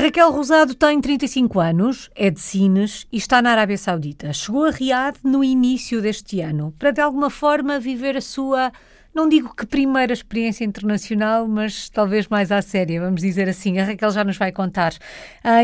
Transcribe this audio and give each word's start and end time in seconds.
Raquel 0.00 0.30
Rosado 0.30 0.76
tem 0.76 1.00
35 1.00 1.58
anos, 1.58 2.08
é 2.14 2.30
de 2.30 2.38
Sines 2.38 3.04
e 3.10 3.16
está 3.16 3.42
na 3.42 3.50
Arábia 3.50 3.76
Saudita. 3.76 4.32
Chegou 4.32 4.64
a 4.64 4.70
Riad 4.70 5.18
no 5.24 5.42
início 5.42 6.00
deste 6.00 6.40
ano 6.40 6.72
para, 6.78 6.92
de 6.92 7.00
alguma 7.00 7.28
forma, 7.28 7.80
viver 7.80 8.16
a 8.16 8.20
sua, 8.20 8.70
não 9.12 9.28
digo 9.28 9.52
que 9.56 9.66
primeira 9.66 10.12
experiência 10.12 10.64
internacional, 10.64 11.48
mas 11.48 11.88
talvez 11.88 12.28
mais 12.28 12.52
à 12.52 12.62
séria, 12.62 13.00
vamos 13.00 13.22
dizer 13.22 13.48
assim. 13.48 13.80
A 13.80 13.84
Raquel 13.84 14.10
já 14.12 14.22
nos 14.22 14.36
vai 14.36 14.52
contar. 14.52 14.92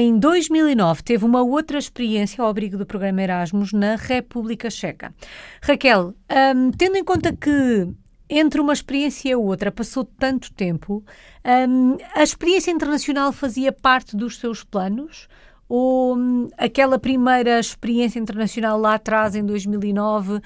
Em 0.01 0.19
2009 0.19 1.05
teve 1.05 1.25
uma 1.25 1.43
outra 1.43 1.79
experiência 1.79 2.43
ao 2.43 2.51
abrigo 2.51 2.77
do 2.77 2.85
programa 2.85 3.23
Erasmus 3.23 3.73
na 3.73 3.95
República 3.95 4.69
Checa. 4.69 5.15
Raquel, 5.63 6.13
hum, 6.57 6.73
tendo 6.77 6.97
em 6.97 7.05
conta 7.05 7.33
que 7.33 7.89
entre 8.29 8.61
uma 8.61 8.73
experiência 8.73 9.31
e 9.31 9.35
outra 9.35 9.71
passou 9.71 10.05
tanto 10.05 10.53
tempo. 10.53 11.05
Um, 11.45 11.97
a 12.15 12.23
experiência 12.23 12.71
internacional 12.71 13.33
fazia 13.33 13.73
parte 13.73 14.17
dos 14.17 14.39
seus 14.39 14.65
planos? 14.65 15.29
Ou 15.69 16.17
um, 16.17 16.49
aquela 16.59 16.99
primeira 16.99 17.59
experiência 17.59 18.19
internacional 18.19 18.79
lá 18.79 18.95
atrás, 18.95 19.35
em 19.35 19.45
2009, 19.45 20.41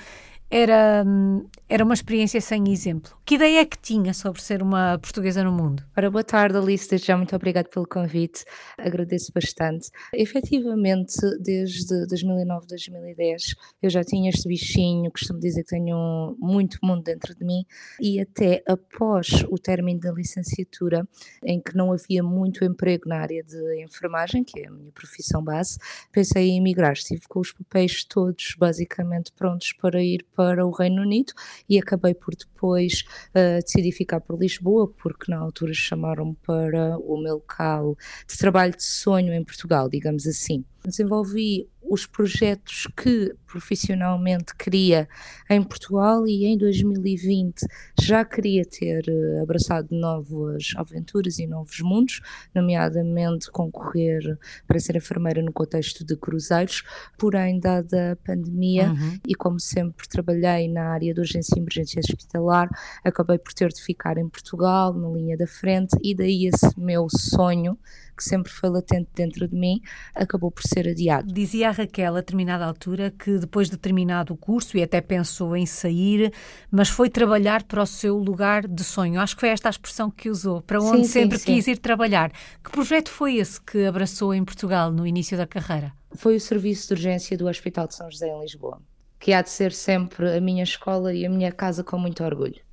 era, 0.51 1.05
hum, 1.07 1.47
era 1.69 1.85
uma 1.85 1.95
experiência 1.95 2.41
sem 2.41 2.71
exemplo. 2.71 3.18
Que 3.29 3.35
ideia 3.35 3.61
é 3.61 3.67
que 3.67 3.77
tinha 3.79 4.15
sobre 4.15 4.41
ser 4.41 4.63
uma 4.63 4.99
portuguesa 4.99 5.45
no 5.45 5.53
mundo? 5.53 5.85
Ora, 5.95 6.11
boa 6.11 6.25
tarde, 6.25 6.57
Alice. 6.57 6.97
Já 6.97 7.15
muito 7.15 7.37
obrigada 7.37 7.69
pelo 7.69 7.87
convite. 7.87 8.43
Agradeço 8.79 9.31
bastante. 9.35 9.91
Efetivamente, 10.15 11.15
desde 11.39 12.07
2009, 12.07 12.67
2010, 12.67 13.55
eu 13.83 13.91
já 13.91 14.03
tinha 14.03 14.31
este 14.31 14.49
bichinho, 14.49 15.11
costumo 15.11 15.39
dizer 15.41 15.63
que 15.63 15.69
tenho 15.69 16.35
muito 16.39 16.79
mundo 16.83 17.03
dentro 17.03 17.35
de 17.35 17.45
mim, 17.45 17.67
e 18.01 18.19
até 18.19 18.63
após 18.67 19.45
o 19.51 19.59
término 19.59 20.01
da 20.01 20.11
licenciatura, 20.11 21.07
em 21.45 21.61
que 21.61 21.77
não 21.77 21.93
havia 21.93 22.23
muito 22.23 22.65
emprego 22.65 23.11
na 23.11 23.19
área 23.19 23.45
de 23.45 23.85
enfermagem, 23.85 24.43
que 24.43 24.61
é 24.61 24.69
a 24.69 24.71
minha 24.71 24.91
profissão 24.91 25.45
base, 25.45 25.77
pensei 26.11 26.49
em 26.49 26.57
emigrar. 26.57 26.95
Estive 26.95 27.29
com 27.29 27.41
os 27.41 27.53
papéis 27.53 28.05
todos 28.05 28.55
basicamente 28.59 29.31
prontos 29.33 29.75
para 29.75 30.03
ir 30.03 30.25
para 30.35 30.67
o 30.67 30.71
Reino 30.71 31.03
Unido 31.03 31.35
e 31.69 31.79
acabei 31.79 32.15
por 32.15 32.35
depois 32.35 33.05
uh, 33.35 33.63
decidir 33.63 33.93
ficar 33.93 34.21
por 34.21 34.39
Lisboa, 34.39 34.93
porque 35.03 35.31
na 35.31 35.39
altura 35.39 35.73
chamaram-me 35.75 36.37
para 36.47 36.99
o 36.99 37.21
meu 37.21 37.35
local 37.35 37.97
de 38.29 38.37
trabalho 38.37 38.77
de 38.77 38.85
sonho 38.85 39.33
em 39.33 39.45
Portugal, 39.45 39.89
digamos 39.89 40.27
assim. 40.27 40.65
Desenvolvi 40.89 41.69
os 41.89 42.07
projetos 42.07 42.87
que 42.97 43.35
profissionalmente 43.47 44.55
queria 44.57 45.09
em 45.49 45.63
Portugal 45.63 46.27
e 46.27 46.45
em 46.45 46.59
2020 46.59 47.67
já 47.99 48.25
queria 48.25 48.63
ter 48.65 49.05
eh, 49.09 49.41
abraçado 49.41 49.89
novas 49.91 50.73
aventuras 50.77 51.39
e 51.39 51.47
novos 51.47 51.81
mundos, 51.81 52.21
nomeadamente 52.55 53.51
concorrer 53.51 54.39
para 54.67 54.79
ser 54.79 54.97
enfermeira 54.97 55.41
no 55.41 55.53
contexto 55.53 56.05
de 56.05 56.15
cruzeiros, 56.15 56.83
porém 57.17 57.59
dada 57.59 58.13
a 58.13 58.17
pandemia 58.17 58.91
uhum. 58.91 59.19
e 59.27 59.35
como 59.35 59.59
sempre 59.59 60.07
trabalhei 60.09 60.69
na 60.69 60.91
área 60.91 61.15
de 61.15 61.21
urgência 61.21 61.55
e 61.57 61.61
emergência 61.61 62.01
hospitalar, 62.01 62.69
acabei 63.03 63.39
por 63.39 63.55
ter 63.55 63.69
de 63.71 63.83
ficar 63.83 64.19
em 64.19 64.29
Portugal, 64.29 64.93
na 64.93 65.09
linha 65.09 65.37
da 65.39 65.47
frente 65.47 65.97
e 66.03 66.15
daí 66.15 66.47
esse 66.47 66.79
meu 66.79 67.07
sonho 67.09 67.79
que 68.19 68.25
sempre 68.25 68.51
foi 68.51 68.69
latente 68.69 69.09
dentro 69.15 69.47
de 69.47 69.55
mim, 69.55 69.81
acabou 70.15 70.51
por 70.51 70.65
ser 70.65 70.78
adiado. 70.87 71.33
Dizia 71.33 71.71
a 71.71 71.73
Raquel 71.73 72.15
a 72.15 72.21
determinada 72.21 72.65
altura 72.65 73.11
que 73.11 73.39
depois 73.39 73.71
de 73.71 73.77
terminado 73.77 74.35
o 74.35 74.37
curso 74.37 74.77
e 74.77 74.83
até 74.83 75.01
pensou 75.01 75.57
em 75.57 75.65
sair, 75.65 76.33
mas 76.71 76.89
foi 76.89 77.09
trabalhar 77.09 77.63
para 77.63 77.83
o 77.83 77.87
seu 77.87 78.17
lugar 78.17 78.69
de 78.69 78.85
sonho. 78.85 79.21
Acho 79.21 79.35
que 79.35 79.41
foi 79.41 79.49
esta 79.49 79.69
a 79.69 79.71
expressão 79.71 80.11
que 80.11 80.29
usou, 80.29 80.61
para 80.61 80.81
onde 80.81 81.07
sim, 81.07 81.13
sempre 81.13 81.39
sim, 81.39 81.55
quis 81.55 81.65
sim. 81.65 81.71
ir 81.73 81.79
trabalhar. 81.79 82.31
Que 82.63 82.71
projeto 82.71 83.11
foi 83.11 83.37
esse 83.37 83.61
que 83.61 83.87
abraçou 83.87 84.35
em 84.35 84.45
Portugal 84.45 84.93
no 84.93 85.07
início 85.07 85.37
da 85.37 85.47
carreira? 85.47 85.93
Foi 86.13 86.37
o 86.37 86.41
serviço 86.41 86.89
de 86.89 86.95
urgência 86.95 87.37
do 87.37 87.49
Hospital 87.49 87.89
de 87.89 87.95
São 87.95 88.11
José 88.11 88.29
em 88.29 88.41
Lisboa, 88.41 88.81
que 89.19 89.33
há 89.33 89.43
de 89.43 89.51
ser 89.51 89.73
sempre 89.73 90.37
a 90.37 90.41
minha 90.41 90.63
escola 90.63 91.13
e 91.15 91.25
a 91.25 91.31
minha 91.31 91.51
casa 91.51 91.83
com 91.83 91.99
muito 91.99 92.23
orgulho 92.23 92.68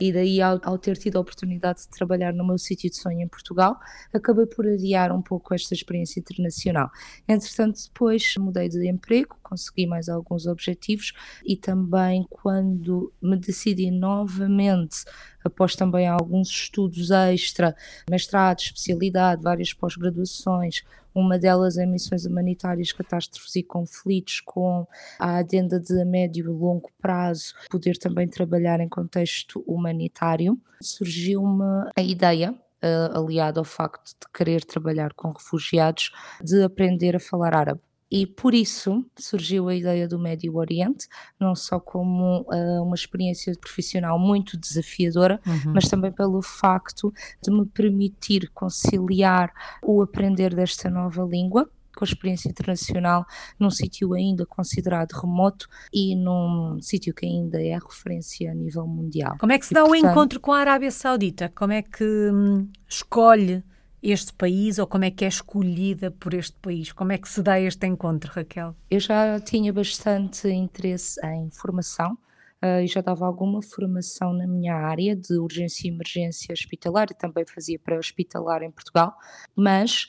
e 0.00 0.12
daí 0.12 0.40
ao, 0.40 0.60
ao, 0.62 0.78
ter 0.78 0.96
tido 0.96 1.16
a 1.16 1.20
oportunidade 1.20 1.80
de 1.80 1.88
trabalhar 1.88 2.32
no 2.32 2.46
meu 2.46 2.58
sítio 2.58 2.90
de 2.90 2.96
sonho 2.96 3.20
em 3.20 3.28
Portugal, 3.28 3.78
acabei 4.12 4.46
por 4.46 4.66
adiar 4.66 5.12
um 5.12 5.22
pouco 5.22 5.54
esta 5.54 5.74
experiência 5.74 6.20
internacional. 6.20 6.90
Entretanto, 7.28 7.80
depois 7.84 8.34
mudei 8.38 8.68
de 8.68 8.88
emprego, 8.88 9.36
consegui 9.42 9.86
mais 9.86 10.08
alguns 10.08 10.46
objetivos 10.46 11.12
e 11.44 11.56
também 11.56 12.26
quando 12.30 13.12
me 13.20 13.36
decidi 13.36 13.90
novamente 13.90 15.04
após 15.44 15.74
também 15.74 16.06
alguns 16.06 16.48
estudos 16.48 17.10
extra, 17.10 17.74
mestrado, 18.10 18.60
especialidade, 18.60 19.42
várias 19.42 19.72
pós-graduações, 19.72 20.82
uma 21.18 21.38
delas 21.38 21.76
em 21.76 21.86
missões 21.86 22.24
humanitárias, 22.24 22.92
catástrofes 22.92 23.56
e 23.56 23.62
conflitos, 23.62 24.40
com 24.40 24.86
a 25.18 25.38
adenda 25.38 25.80
de 25.80 26.04
médio 26.04 26.46
e 26.46 26.48
longo 26.48 26.90
prazo, 27.00 27.54
poder 27.70 27.96
também 27.98 28.28
trabalhar 28.28 28.80
em 28.80 28.88
contexto 28.88 29.62
humanitário. 29.66 30.58
Surgiu-me 30.80 31.90
a 31.96 32.02
ideia 32.02 32.54
Uh, 32.80 33.18
aliado 33.18 33.58
ao 33.58 33.64
facto 33.64 34.10
de 34.10 34.32
querer 34.32 34.64
trabalhar 34.64 35.12
com 35.14 35.32
refugiados, 35.32 36.12
de 36.40 36.62
aprender 36.62 37.16
a 37.16 37.18
falar 37.18 37.52
árabe. 37.52 37.80
E 38.10 38.26
por 38.26 38.54
isso 38.54 39.04
surgiu 39.18 39.68
a 39.68 39.74
ideia 39.74 40.08
do 40.08 40.18
Médio 40.18 40.56
Oriente, 40.56 41.06
não 41.38 41.54
só 41.54 41.78
como 41.78 42.40
uh, 42.42 42.82
uma 42.82 42.94
experiência 42.94 43.52
profissional 43.60 44.18
muito 44.18 44.56
desafiadora, 44.56 45.40
uhum. 45.46 45.72
mas 45.74 45.88
também 45.88 46.10
pelo 46.10 46.40
facto 46.40 47.12
de 47.42 47.50
me 47.50 47.66
permitir 47.66 48.50
conciliar 48.54 49.52
o 49.82 50.00
aprender 50.02 50.54
desta 50.54 50.88
nova 50.88 51.22
língua 51.22 51.70
com 51.98 52.04
a 52.04 52.06
experiência 52.06 52.48
internacional 52.48 53.26
num 53.58 53.70
sítio 53.70 54.14
ainda 54.14 54.46
considerado 54.46 55.12
remoto 55.12 55.68
e 55.92 56.14
num 56.14 56.78
sítio 56.80 57.12
que 57.12 57.26
ainda 57.26 57.60
é 57.60 57.74
referência 57.74 58.52
a 58.52 58.54
nível 58.54 58.86
mundial. 58.86 59.36
Como 59.38 59.52
é 59.52 59.58
que 59.58 59.66
se 59.66 59.74
dá 59.74 59.80
e, 59.80 59.82
portanto, 59.82 60.04
o 60.04 60.10
encontro 60.10 60.40
com 60.40 60.52
a 60.52 60.60
Arábia 60.60 60.92
Saudita? 60.92 61.52
Como 61.54 61.72
é 61.72 61.82
que 61.82 62.04
hum, 62.04 62.68
escolhe 62.88 63.64
este 64.02 64.32
país 64.32 64.78
ou 64.78 64.86
como 64.86 65.04
é 65.04 65.10
que 65.10 65.24
é 65.24 65.28
escolhida 65.28 66.10
por 66.10 66.34
este 66.34 66.56
país? 66.60 66.92
Como 66.92 67.12
é 67.12 67.18
que 67.18 67.28
se 67.28 67.42
dá 67.42 67.60
este 67.60 67.86
encontro, 67.86 68.32
Raquel? 68.32 68.74
Eu 68.90 69.00
já 69.00 69.40
tinha 69.40 69.72
bastante 69.72 70.48
interesse 70.48 71.20
em 71.26 71.50
formação 71.50 72.16
uh, 72.62 72.80
e 72.82 72.86
já 72.86 73.00
dava 73.00 73.26
alguma 73.26 73.62
formação 73.62 74.32
na 74.32 74.46
minha 74.46 74.74
área 74.74 75.16
de 75.16 75.38
urgência 75.38 75.88
e 75.88 75.90
emergência 75.90 76.52
hospitalar 76.52 77.08
e 77.10 77.14
também 77.14 77.44
fazia 77.46 77.78
pré-hospitalar 77.78 78.62
em 78.62 78.70
Portugal, 78.70 79.14
mas 79.54 80.08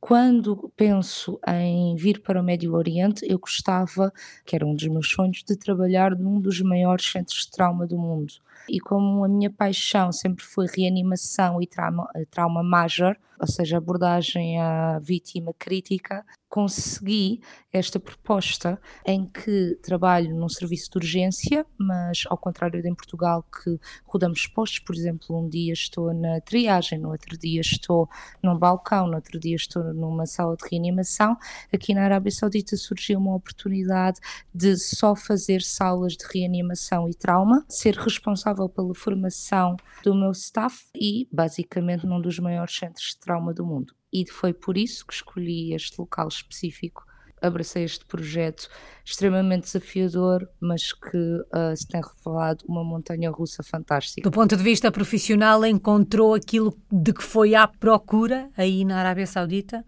quando 0.00 0.72
penso 0.76 1.38
em 1.46 1.96
vir 1.96 2.20
para 2.20 2.40
o 2.40 2.44
Médio 2.44 2.74
Oriente, 2.74 3.26
eu 3.28 3.38
gostava, 3.38 4.12
que 4.44 4.54
era 4.54 4.66
um 4.66 4.74
dos 4.74 4.86
meus 4.86 5.08
sonhos, 5.08 5.42
de 5.42 5.56
trabalhar 5.56 6.16
num 6.16 6.40
dos 6.40 6.60
maiores 6.60 7.10
centros 7.10 7.46
de 7.46 7.50
trauma 7.50 7.86
do 7.86 7.98
mundo. 7.98 8.34
E 8.68 8.80
como 8.80 9.24
a 9.24 9.28
minha 9.28 9.50
paixão 9.50 10.12
sempre 10.12 10.44
foi 10.44 10.66
reanimação 10.66 11.60
e 11.62 11.66
trauma, 11.66 12.08
trauma 12.30 12.62
major, 12.62 13.16
ou 13.40 13.46
seja, 13.46 13.78
abordagem 13.78 14.60
à 14.60 14.98
vítima 14.98 15.52
crítica, 15.58 16.24
consegui 16.56 17.42
esta 17.70 18.00
proposta 18.00 18.80
em 19.04 19.26
que 19.26 19.78
trabalho 19.82 20.34
num 20.34 20.48
serviço 20.48 20.90
de 20.90 20.96
urgência, 20.96 21.66
mas 21.76 22.22
ao 22.30 22.38
contrário 22.38 22.80
de 22.80 22.88
em 22.88 22.94
Portugal 22.94 23.42
que 23.42 23.78
rodamos 24.06 24.46
postos, 24.46 24.78
por 24.78 24.94
exemplo, 24.94 25.38
um 25.38 25.50
dia 25.50 25.74
estou 25.74 26.14
na 26.14 26.40
triagem, 26.40 26.98
no 26.98 27.10
outro 27.10 27.36
dia 27.36 27.60
estou 27.60 28.08
num 28.42 28.58
balcão, 28.58 29.06
no 29.06 29.16
outro 29.16 29.38
dia 29.38 29.54
estou 29.54 29.84
numa 29.92 30.24
sala 30.24 30.56
de 30.56 30.66
reanimação, 30.70 31.36
aqui 31.70 31.92
na 31.92 32.04
Arábia 32.04 32.32
Saudita 32.32 32.74
surgiu 32.74 33.18
uma 33.18 33.34
oportunidade 33.34 34.18
de 34.54 34.78
só 34.78 35.14
fazer 35.14 35.60
salas 35.60 36.14
de 36.14 36.24
reanimação 36.32 37.06
e 37.06 37.12
trauma, 37.12 37.66
ser 37.68 37.96
responsável 37.96 38.66
pela 38.66 38.94
formação 38.94 39.76
do 40.02 40.14
meu 40.14 40.30
staff 40.30 40.86
e 40.94 41.28
basicamente 41.30 42.06
num 42.06 42.18
dos 42.18 42.38
maiores 42.38 42.74
centros 42.74 43.08
de 43.08 43.18
trauma 43.18 43.52
do 43.52 43.66
mundo. 43.66 43.95
E 44.12 44.30
foi 44.30 44.52
por 44.52 44.76
isso 44.76 45.06
que 45.06 45.14
escolhi 45.14 45.74
este 45.74 45.98
local 45.98 46.28
específico 46.28 47.06
abracei 47.40 47.84
este 47.84 48.04
projeto 48.04 48.68
extremamente 49.04 49.64
desafiador, 49.64 50.48
mas 50.60 50.92
que 50.92 51.16
uh, 51.16 51.76
se 51.76 51.86
tem 51.86 52.00
revelado 52.00 52.64
uma 52.68 52.82
montanha 52.84 53.30
russa 53.30 53.62
fantástica. 53.62 54.28
Do 54.28 54.32
ponto 54.32 54.56
de 54.56 54.62
vista 54.62 54.90
profissional, 54.90 55.64
encontrou 55.64 56.34
aquilo 56.34 56.76
de 56.90 57.12
que 57.12 57.22
foi 57.22 57.54
à 57.54 57.66
procura 57.66 58.50
aí 58.56 58.84
na 58.84 58.98
Arábia 58.98 59.26
Saudita? 59.26 59.84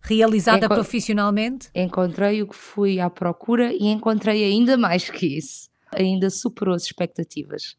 Realizada 0.00 0.68
profissionalmente? 0.68 1.70
Encontrei 1.74 2.42
o 2.42 2.48
que 2.48 2.56
fui 2.56 2.98
à 2.98 3.08
procura 3.08 3.72
e 3.72 3.86
encontrei 3.86 4.44
ainda 4.44 4.76
mais 4.76 5.08
que 5.08 5.38
isso. 5.38 5.68
Ainda 5.94 6.28
superou 6.28 6.74
as 6.74 6.82
expectativas. 6.84 7.76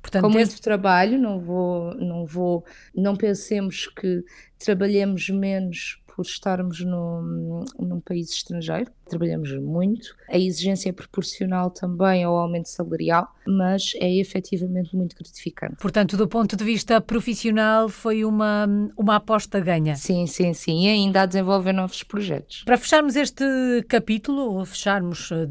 Portanto, 0.00 0.22
com 0.22 0.30
muito 0.30 0.52
esse... 0.52 0.60
trabalho, 0.60 1.18
não 1.18 1.40
vou, 1.40 1.94
não 1.94 2.26
vou, 2.26 2.64
não 2.94 3.16
pensemos 3.16 3.86
que 3.86 4.24
trabalhemos 4.58 5.28
menos 5.30 5.99
por 6.20 6.26
estarmos 6.26 6.84
num, 6.84 7.64
num 7.78 7.98
país 7.98 8.28
estrangeiro, 8.30 8.90
trabalhamos 9.08 9.50
muito. 9.58 10.14
A 10.28 10.36
exigência 10.36 10.90
é 10.90 10.92
proporcional 10.92 11.70
também 11.70 12.22
ao 12.22 12.36
aumento 12.36 12.68
salarial, 12.68 13.26
mas 13.46 13.92
é 13.94 14.18
efetivamente 14.18 14.94
muito 14.94 15.16
gratificante. 15.16 15.76
Portanto, 15.76 16.18
do 16.18 16.28
ponto 16.28 16.58
de 16.58 16.62
vista 16.62 17.00
profissional, 17.00 17.88
foi 17.88 18.22
uma, 18.22 18.68
uma 18.98 19.16
aposta 19.16 19.58
ganha. 19.60 19.96
Sim, 19.96 20.26
sim, 20.26 20.52
sim. 20.52 20.84
E 20.84 20.88
ainda 20.90 21.22
a 21.22 21.26
desenvolver 21.26 21.72
novos 21.72 22.02
projetos. 22.02 22.64
Para 22.66 22.76
fecharmos 22.76 23.16
este 23.16 23.42
capítulo, 23.88 24.56
ou 24.56 24.66
fecharmos 24.66 25.30
eh, 25.32 25.48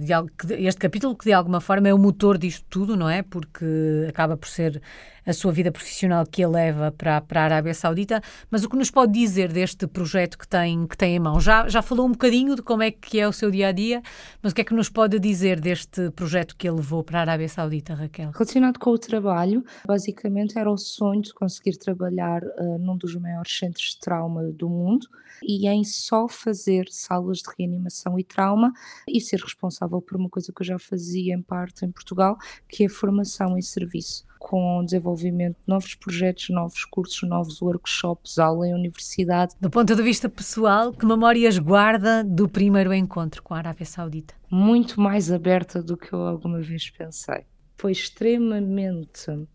este 0.59 0.79
capítulo, 0.79 1.15
que 1.15 1.25
de 1.25 1.33
alguma 1.33 1.59
forma 1.59 1.87
é 1.87 1.93
o 1.95 1.97
motor 1.97 2.37
disto 2.37 2.63
tudo, 2.69 2.95
não 2.95 3.09
é? 3.09 3.23
Porque 3.23 3.65
acaba 4.07 4.37
por 4.37 4.47
ser 4.47 4.79
a 5.29 5.33
sua 5.33 5.51
vida 5.51 5.71
profissional 5.71 6.25
que 6.25 6.43
a 6.43 6.49
leva 6.49 6.91
para, 6.91 7.21
para 7.21 7.41
a 7.41 7.43
Arábia 7.43 7.73
Saudita, 7.75 8.19
mas 8.49 8.63
o 8.63 8.69
que 8.69 8.75
nos 8.75 8.89
pode 8.89 9.13
dizer 9.13 9.53
deste 9.53 9.85
projeto 9.85 10.35
que 10.35 10.47
tem, 10.47 10.87
que 10.87 10.97
tem 10.97 11.15
em 11.15 11.19
mão? 11.19 11.39
Já, 11.39 11.67
já 11.67 11.83
falou 11.83 12.07
um 12.07 12.11
bocadinho 12.11 12.55
de 12.55 12.63
como 12.63 12.81
é 12.81 12.89
que 12.89 13.19
é 13.19 13.27
o 13.27 13.31
seu 13.31 13.51
dia 13.51 13.67
a 13.67 13.71
dia, 13.71 14.01
mas 14.41 14.51
o 14.51 14.55
que 14.55 14.61
é 14.61 14.63
que 14.63 14.73
nos 14.73 14.89
pode 14.89 15.19
dizer 15.19 15.59
deste 15.59 16.09
projeto 16.11 16.55
que 16.57 16.67
ele 16.67 16.77
levou 16.77 17.03
para 17.03 17.19
a 17.19 17.21
Arábia 17.21 17.47
Saudita, 17.47 17.93
Raquel? 17.93 18.31
Relacionado 18.31 18.79
com 18.79 18.89
o 18.89 18.97
trabalho, 18.97 19.63
basicamente 19.85 20.57
era 20.57 20.71
o 20.71 20.77
sonho 20.77 21.21
de 21.21 21.31
conseguir 21.31 21.77
trabalhar 21.77 22.41
uh, 22.43 22.79
num 22.79 22.97
dos 22.97 23.15
maiores 23.15 23.55
centros 23.55 23.91
de 23.91 23.99
trauma 23.99 24.41
do 24.51 24.67
mundo 24.67 25.07
e 25.43 25.67
em 25.67 25.83
só 25.83 26.27
fazer 26.27 26.87
salas 26.89 27.37
de 27.37 27.51
reanimação 27.55 28.17
e 28.17 28.23
trauma 28.23 28.73
e 29.07 29.21
ser 29.21 29.41
responsável 29.41 30.01
por 30.01 30.17
uma 30.17 30.27
coisa 30.27 30.51
que 30.51 30.63
eu 30.63 30.65
já 30.65 30.79
fazia 30.79 31.35
em 31.35 31.41
parte 31.43 31.85
em 31.85 31.91
Portugal, 31.91 32.35
que 32.67 32.83
é 32.83 32.87
a 32.87 32.89
formação 32.89 33.55
em 33.55 33.61
serviço 33.61 34.27
com 34.39 34.79
o 34.79 34.83
desenvolvimento 34.83 35.57
de 35.57 35.67
novos 35.67 35.93
projetos, 35.93 36.49
novos 36.49 36.85
cursos, 36.85 37.27
novos 37.27 37.61
workshops, 37.61 38.39
aula 38.39 38.67
em 38.67 38.73
universidade. 38.73 39.53
Do 39.59 39.69
ponto 39.69 39.93
de 39.93 40.01
vista 40.01 40.29
pessoal, 40.29 40.93
que 40.93 41.05
memórias 41.05 41.59
guarda 41.59 42.23
do 42.23 42.47
primeiro 42.47 42.93
encontro 42.93 43.43
com 43.43 43.53
a 43.53 43.57
Arábia 43.57 43.85
Saudita? 43.85 44.33
Muito 44.49 44.99
mais 44.99 45.29
aberta 45.29 45.83
do 45.83 45.97
que 45.97 46.13
eu 46.13 46.21
alguma 46.21 46.61
vez 46.61 46.89
pensei. 46.89 47.43
Foi 47.77 47.91
extremamente 47.91 49.47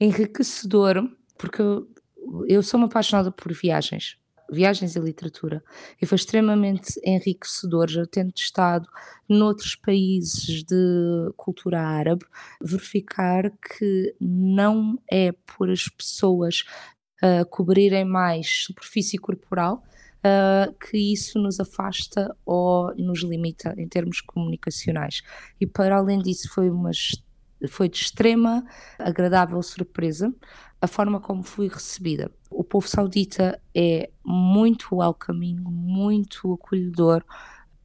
enriquecedor, 0.00 1.08
porque 1.38 1.60
eu, 1.60 1.86
eu 2.48 2.62
sou 2.62 2.80
uma 2.80 2.86
apaixonada 2.86 3.30
por 3.30 3.52
viagens 3.52 4.16
viagens 4.52 4.94
e 4.94 5.00
literatura. 5.00 5.64
E 6.00 6.06
foi 6.06 6.16
extremamente 6.16 7.00
enriquecedor, 7.04 7.88
já 7.88 8.04
tendo 8.06 8.32
estado 8.36 8.86
noutros 9.28 9.74
países 9.74 10.62
de 10.62 11.32
cultura 11.36 11.80
árabe, 11.80 12.24
verificar 12.60 13.50
que 13.50 14.14
não 14.20 14.98
é 15.10 15.32
por 15.32 15.70
as 15.70 15.88
pessoas 15.88 16.64
uh, 17.22 17.46
cobrirem 17.48 18.04
mais 18.04 18.64
superfície 18.64 19.18
corporal 19.18 19.82
Uh, 20.24 20.72
que 20.74 20.96
isso 20.96 21.36
nos 21.40 21.58
afasta 21.58 22.32
ou 22.46 22.94
nos 22.94 23.24
limita 23.24 23.74
em 23.76 23.88
termos 23.88 24.20
comunicacionais. 24.20 25.20
E 25.60 25.66
para 25.66 25.96
além 25.96 26.20
disso, 26.20 26.48
foi, 26.48 26.70
uma, 26.70 26.92
foi 27.68 27.88
de 27.88 27.96
extrema 27.96 28.64
agradável 29.00 29.60
surpresa 29.64 30.32
a 30.82 30.88
forma 30.88 31.20
como 31.20 31.44
fui 31.44 31.68
recebida. 31.68 32.28
O 32.50 32.64
povo 32.64 32.88
saudita 32.88 33.62
é 33.72 34.10
muito 34.24 34.96
welcoming, 34.96 35.54
muito 35.60 36.54
acolhedor, 36.54 37.24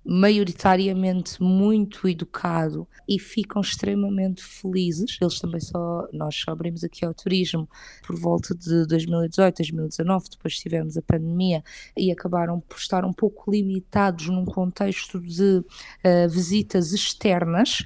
maioritariamente 0.04 1.44
muito 1.44 2.08
educado 2.08 2.88
e 3.08 3.20
ficam 3.20 3.62
extremamente 3.62 4.42
felizes. 4.42 5.16
Eles 5.22 5.40
também 5.40 5.60
só, 5.60 6.08
nós 6.12 6.36
só 6.36 6.52
abrimos 6.52 6.84
aqui 6.84 7.06
ao 7.06 7.14
turismo 7.14 7.70
por 8.04 8.20
volta 8.20 8.56
de 8.56 8.88
2018, 8.88 9.58
2019, 9.58 10.30
depois 10.32 10.58
tivemos 10.58 10.98
a 10.98 11.02
pandemia 11.04 11.64
e 11.96 12.12
acabaram 12.12 12.60
por 12.62 12.80
estar 12.80 13.06
um 13.06 13.14
pouco 13.14 13.52
limitados 13.52 14.28
num 14.28 14.46
contexto 14.46 15.20
de 15.22 15.60
uh, 15.60 16.30
visitas 16.30 16.94
externas 16.94 17.86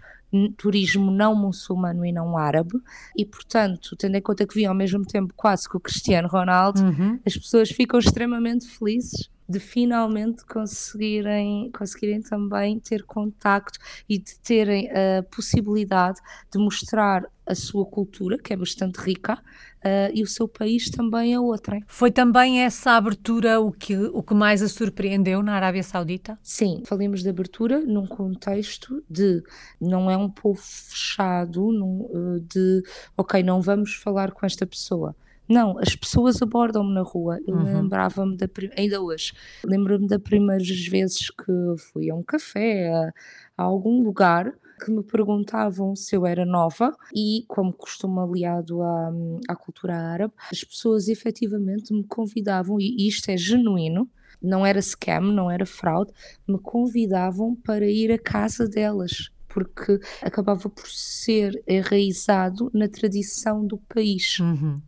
turismo 0.57 1.11
não 1.11 1.35
muçulmano 1.35 2.05
e 2.05 2.11
não 2.11 2.37
árabe, 2.37 2.79
e 3.17 3.25
portanto, 3.25 3.95
tendo 3.95 4.15
em 4.15 4.21
conta 4.21 4.45
que 4.45 4.55
vi 4.55 4.65
ao 4.65 4.75
mesmo 4.75 5.05
tempo 5.05 5.33
quase 5.35 5.69
que 5.69 5.77
o 5.77 5.79
Cristiano 5.79 6.27
Ronaldo, 6.27 6.81
uhum. 6.81 7.19
as 7.25 7.35
pessoas 7.35 7.69
ficam 7.69 7.99
extremamente 7.99 8.67
felizes 8.67 9.29
de 9.51 9.59
finalmente 9.59 10.45
conseguirem, 10.45 11.69
conseguirem 11.71 12.21
também 12.21 12.79
ter 12.79 13.03
contacto 13.03 13.77
e 14.07 14.17
de 14.17 14.39
terem 14.39 14.89
a 14.89 15.23
possibilidade 15.23 16.19
de 16.51 16.57
mostrar 16.57 17.25
a 17.45 17.53
sua 17.53 17.85
cultura, 17.85 18.37
que 18.37 18.53
é 18.53 18.55
bastante 18.55 18.97
rica, 18.97 19.33
uh, 19.33 20.11
e 20.13 20.23
o 20.23 20.27
seu 20.27 20.47
país 20.47 20.89
também 20.89 21.33
é 21.33 21.39
outra. 21.39 21.79
Foi 21.85 22.09
também 22.09 22.61
essa 22.61 22.91
abertura 22.91 23.59
o 23.59 23.71
que, 23.71 23.95
o 23.97 24.23
que 24.23 24.33
mais 24.33 24.61
a 24.61 24.69
surpreendeu 24.69 25.43
na 25.43 25.53
Arábia 25.53 25.83
Saudita? 25.83 26.39
Sim, 26.41 26.83
falamos 26.85 27.21
de 27.21 27.29
abertura 27.29 27.81
num 27.81 28.07
contexto 28.07 29.03
de 29.09 29.43
não 29.81 30.09
é 30.09 30.15
um 30.15 30.29
povo 30.29 30.61
fechado, 30.61 31.71
num, 31.71 32.01
uh, 32.03 32.39
de 32.39 32.83
ok, 33.17 33.43
não 33.43 33.61
vamos 33.61 33.95
falar 33.95 34.31
com 34.31 34.45
esta 34.45 34.65
pessoa 34.65 35.15
não, 35.51 35.77
as 35.79 35.95
pessoas 35.95 36.41
abordam-me 36.41 36.93
na 36.93 37.01
rua. 37.01 37.39
Eu 37.45 37.55
uhum. 37.55 37.81
lembrava-me 37.81 38.37
da 38.37 38.47
ainda 38.77 39.01
hoje, 39.01 39.33
lembro-me 39.65 40.07
das 40.07 40.21
primeiras 40.21 40.87
vezes 40.87 41.29
que 41.29 41.51
fui 41.91 42.09
a 42.09 42.15
um 42.15 42.23
café, 42.23 42.91
a, 42.91 43.13
a 43.57 43.63
algum 43.63 44.01
lugar 44.01 44.53
que 44.83 44.91
me 44.91 45.03
perguntavam 45.03 45.95
se 45.95 46.15
eu 46.15 46.25
era 46.25 46.43
nova 46.43 46.95
e, 47.13 47.45
como 47.47 47.71
costume 47.71 48.19
aliado 48.19 48.81
à, 48.81 49.11
à 49.49 49.55
cultura 49.55 49.95
árabe, 49.95 50.33
as 50.51 50.63
pessoas 50.63 51.07
efetivamente 51.07 51.93
me 51.93 52.03
convidavam, 52.03 52.79
e 52.79 53.07
isto 53.07 53.29
é 53.29 53.37
genuíno, 53.37 54.09
não 54.41 54.65
era 54.65 54.81
scam, 54.81 55.21
não 55.21 55.51
era 55.51 55.67
fraude, 55.67 56.11
me 56.47 56.57
convidavam 56.57 57.55
para 57.55 57.85
ir 57.85 58.11
à 58.11 58.17
casa 58.17 58.67
delas 58.67 59.29
porque 59.53 59.99
acabava 60.21 60.69
por 60.69 60.87
ser 60.87 61.61
enraizado 61.67 62.71
na 62.73 62.87
tradição 62.87 63.65
do 63.65 63.77
país. 63.77 64.39
Uhum. 64.39 64.81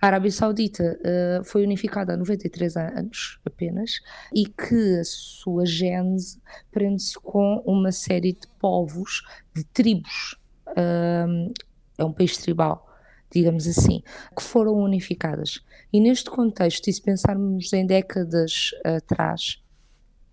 A 0.00 0.06
Arábia 0.06 0.30
Saudita 0.30 0.98
uh, 1.00 1.44
foi 1.44 1.64
unificada 1.64 2.14
há 2.14 2.16
93 2.16 2.76
anos 2.76 3.40
apenas 3.44 4.00
e 4.34 4.46
que 4.46 4.98
a 5.00 5.04
sua 5.04 5.66
gênese 5.66 6.40
prende-se 6.70 7.18
com 7.18 7.62
uma 7.66 7.90
série 7.90 8.32
de 8.32 8.46
povos, 8.60 9.22
de 9.54 9.64
tribos. 9.64 10.38
Uh, 10.68 11.52
é 11.98 12.04
um 12.04 12.12
país 12.12 12.36
tribal, 12.36 12.86
digamos 13.30 13.66
assim, 13.66 14.02
que 14.36 14.42
foram 14.42 14.74
unificadas. 14.74 15.60
E 15.92 16.00
neste 16.00 16.30
contexto, 16.30 16.88
e 16.88 16.92
se 16.92 17.02
pensarmos 17.02 17.72
em 17.72 17.84
décadas 17.84 18.70
atrás, 18.84 19.60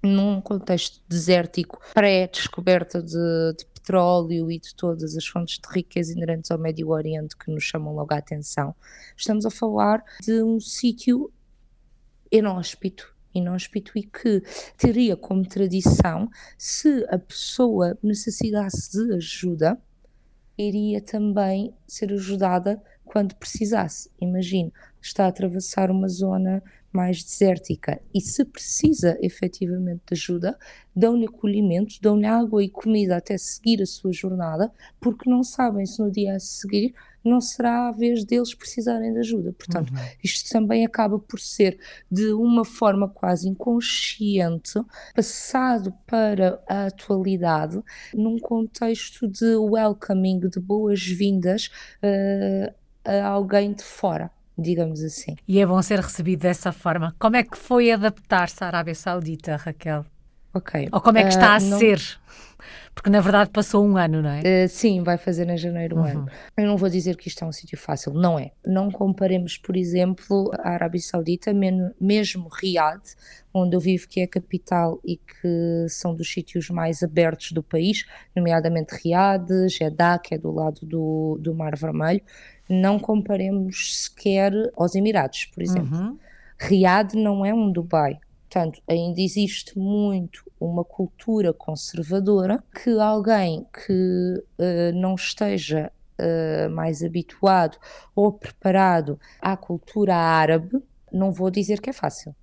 num 0.04 0.40
contexto 0.40 1.02
desértico, 1.08 1.80
pré-descoberta 1.94 3.02
de, 3.02 3.54
de, 3.58 3.66
petróleo 3.86 4.52
e 4.52 4.60
de 4.60 4.74
todas 4.76 5.16
as 5.16 5.28
fontes 5.28 5.60
de 5.60 5.74
riqueza 5.74 6.12
inerentes 6.12 6.50
ao 6.50 6.58
Médio 6.58 6.90
Oriente 6.90 7.38
que 7.38 7.52
nos 7.52 7.64
chamam 7.64 7.94
logo 7.94 8.14
a 8.14 8.18
atenção, 8.18 8.76
estamos 9.16 9.46
a 9.46 9.52
falar 9.52 10.04
de 10.22 10.42
um 10.42 10.60
sítio 10.60 11.32
inóspito, 12.32 13.16
inóspito 13.34 13.92
e 13.96 14.04
que 14.04 14.42
teria 14.76 15.16
como 15.16 15.48
tradição, 15.48 16.28
se 16.58 17.06
a 17.10 17.20
pessoa 17.20 17.96
necessitasse 18.02 18.92
de 18.92 19.14
ajuda, 19.14 19.80
iria 20.58 21.02
também 21.02 21.74
ser 21.88 22.12
ajudada 22.12 22.82
quando 23.04 23.36
precisasse. 23.36 24.10
Imagine, 24.20 24.74
está 25.00 25.26
a 25.26 25.28
atravessar 25.28 25.92
uma 25.92 26.08
zona 26.08 26.64
mais 26.96 27.24
desértica 27.24 28.02
e 28.14 28.22
se 28.22 28.46
precisa 28.46 29.18
efetivamente 29.22 30.02
de 30.08 30.14
ajuda, 30.14 30.58
dão-lhe 30.96 31.26
acolhimento, 31.26 31.96
dão-lhe 32.02 32.26
água 32.26 32.64
e 32.64 32.70
comida 32.70 33.18
até 33.18 33.38
seguir 33.38 33.82
a 33.82 33.86
sua 33.86 34.14
jornada, 34.14 34.72
porque 35.00 35.30
não 35.30 35.44
sabem 35.44 35.86
se 35.86 36.00
no 36.00 36.10
dia 36.10 36.36
a 36.36 36.40
seguir 36.40 36.94
não 37.26 37.42
será 37.42 37.88
a 37.88 37.92
vez 37.92 38.24
deles 38.24 38.54
precisarem 38.54 39.12
de 39.12 39.20
ajuda. 39.20 39.52
Portanto, 39.54 39.90
uhum. 39.90 40.00
isto 40.24 40.48
também 40.52 40.86
acaba 40.86 41.18
por 41.18 41.40
ser 41.40 41.80
de 42.10 42.32
uma 42.34 42.64
forma 42.64 43.10
quase 43.10 43.50
inconsciente, 43.50 44.80
passado 45.16 45.92
para 46.06 46.62
a 46.68 46.86
atualidade, 46.86 47.82
num 48.14 48.38
contexto 48.38 49.28
de 49.28 49.56
welcoming, 49.56 50.40
de 50.40 50.60
boas-vindas 50.60 51.72
uh, 52.04 52.74
a 53.04 53.26
alguém 53.26 53.74
de 53.74 53.84
fora 53.84 54.32
digamos 54.58 55.02
assim. 55.02 55.36
E 55.48 55.60
é 55.60 55.66
bom 55.66 55.82
ser 55.82 56.00
recebido 56.00 56.42
dessa 56.42 56.72
forma. 56.72 57.16
Como 57.20 57.36
é 57.36 57.44
que 57.44 57.58
foi 57.58 57.92
adaptar-se 57.92 58.64
à 58.64 58.68
Arábia 58.68 58.96
Saudita, 58.96 59.56
Raquel? 59.56 60.06
Ok. 60.54 60.88
Ou 60.92 61.02
como 61.02 61.18
é 61.18 61.24
que 61.24 61.30
está 61.30 61.54
uh, 61.54 61.58
a 61.58 61.60
não... 61.60 61.78
ser? 61.78 62.00
Porque 62.96 63.10
na 63.10 63.20
verdade 63.20 63.50
passou 63.50 63.86
um 63.86 63.98
ano, 63.98 64.22
não 64.22 64.30
é? 64.30 64.40
Uh, 64.40 64.70
sim, 64.70 65.04
vai 65.04 65.18
fazer 65.18 65.50
em 65.50 65.58
janeiro 65.58 65.98
um 65.98 66.00
uhum. 66.00 66.06
ano. 66.06 66.30
Eu 66.56 66.66
não 66.66 66.78
vou 66.78 66.90
dizer 66.90 67.18
que 67.18 67.28
isto 67.28 67.44
é 67.44 67.48
um 67.48 67.52
sítio 67.52 67.78
fácil, 67.78 68.14
não 68.14 68.40
é. 68.40 68.52
Não 68.66 68.90
comparemos, 68.90 69.58
por 69.58 69.76
exemplo, 69.76 70.50
a 70.60 70.70
Arábia 70.70 71.02
Saudita, 71.02 71.52
mesmo 72.00 72.48
Riad, 72.48 73.02
onde 73.54 73.76
eu 73.76 73.82
vivo, 73.82 74.08
que 74.08 74.22
é 74.22 74.24
a 74.24 74.28
capital 74.28 75.00
e 75.04 75.18
que 75.18 75.86
são 75.90 76.16
dos 76.16 76.32
sítios 76.32 76.70
mais 76.70 77.04
abertos 77.04 77.52
do 77.52 77.62
país, 77.62 78.06
nomeadamente 78.34 78.96
Riad, 78.96 79.46
Jeddah, 79.70 80.18
que 80.18 80.36
é 80.36 80.38
do 80.38 80.52
lado 80.52 80.86
do, 80.86 81.38
do 81.42 81.54
Mar 81.54 81.76
Vermelho, 81.76 82.22
não 82.70 83.00
comparemos 83.00 84.04
sequer 84.04 84.54
aos 84.76 84.96
Emirados, 84.96 85.46
por 85.46 85.62
exemplo. 85.62 85.98
Uhum. 85.98 86.18
Riad 86.58 87.16
não 87.16 87.46
é 87.46 87.54
um 87.54 87.72
Dubai, 87.72 88.18
Portanto, 88.56 88.82
ainda 88.88 89.20
existe 89.20 89.78
muito 89.78 90.50
uma 90.58 90.86
cultura 90.86 91.52
conservadora 91.52 92.64
que 92.74 92.90
alguém 92.92 93.66
que 93.86 93.92
uh, 93.92 94.96
não 94.96 95.16
esteja 95.16 95.92
uh, 96.18 96.70
mais 96.70 97.04
habituado 97.04 97.78
ou 98.16 98.32
preparado 98.32 99.20
à 99.42 99.58
cultura 99.58 100.16
árabe, 100.16 100.82
não 101.12 101.34
vou 101.34 101.52
dizer 101.52 101.82
que 101.82 101.90
é 101.90 101.94
fácil. 101.94 102.34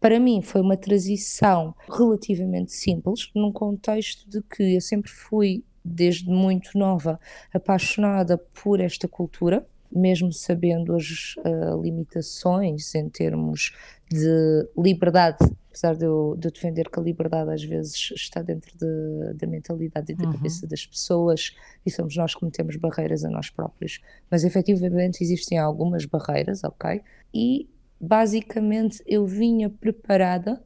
Para 0.00 0.20
mim 0.20 0.42
foi 0.42 0.60
uma 0.60 0.76
transição 0.76 1.74
relativamente 1.90 2.70
simples, 2.70 3.28
num 3.34 3.50
contexto 3.50 4.30
de 4.30 4.40
que 4.42 4.76
eu 4.76 4.80
sempre 4.80 5.10
fui, 5.10 5.64
desde 5.84 6.28
muito 6.28 6.76
nova, 6.78 7.18
apaixonada 7.52 8.38
por 8.38 8.80
esta 8.80 9.08
cultura, 9.08 9.66
mesmo 9.90 10.32
sabendo 10.32 10.94
as 10.94 11.34
uh, 11.38 11.80
limitações 11.82 12.94
em 12.94 13.08
termos 13.08 13.74
de 14.10 14.68
liberdade, 14.76 15.38
apesar 15.68 15.94
de 15.94 16.04
eu, 16.04 16.34
de 16.38 16.48
eu, 16.48 16.52
defender 16.52 16.90
que 16.90 16.98
a 16.98 17.02
liberdade 17.02 17.50
às 17.50 17.62
vezes 17.62 18.12
está 18.14 18.42
dentro 18.42 18.76
de, 18.76 19.34
da 19.34 19.46
mentalidade 19.46 20.12
e 20.12 20.14
da 20.14 20.24
uhum. 20.24 20.32
cabeça 20.32 20.66
das 20.66 20.84
pessoas 20.84 21.54
e 21.84 21.90
somos 21.90 22.16
nós 22.16 22.34
que 22.34 22.44
metemos 22.44 22.76
barreiras 22.76 23.24
a 23.24 23.30
nós 23.30 23.50
próprios. 23.50 24.00
Mas 24.30 24.44
efetivamente 24.44 25.22
existem 25.22 25.58
algumas 25.58 26.04
barreiras, 26.04 26.64
ok? 26.64 27.00
E 27.32 27.68
basicamente 28.00 29.02
eu 29.06 29.26
vinha 29.26 29.70
preparada 29.70 30.62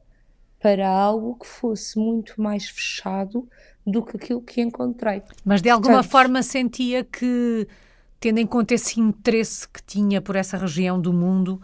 para 0.59 0.87
algo 0.87 1.37
que 1.37 1.47
fosse 1.47 1.99
muito 1.99 2.41
mais 2.41 2.69
fechado 2.69 3.47
do 3.85 4.03
que 4.03 4.17
aquilo 4.17 4.41
que 4.41 4.61
encontrei. 4.61 5.21
Mas 5.43 5.61
de 5.61 5.69
alguma 5.69 5.95
Portanto, 5.95 6.11
forma 6.11 6.43
sentia 6.43 7.03
que, 7.03 7.67
tendo 8.19 8.39
em 8.39 8.47
conta 8.47 8.73
esse 8.73 8.99
interesse 8.99 9.67
que 9.67 9.83
tinha 9.83 10.21
por 10.21 10.35
essa 10.35 10.57
região 10.57 10.99
do 10.99 11.11
mundo, 11.11 11.61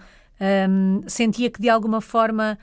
um, 0.70 1.02
sentia 1.08 1.50
que 1.50 1.62
de 1.62 1.70
alguma 1.70 2.02
forma 2.02 2.58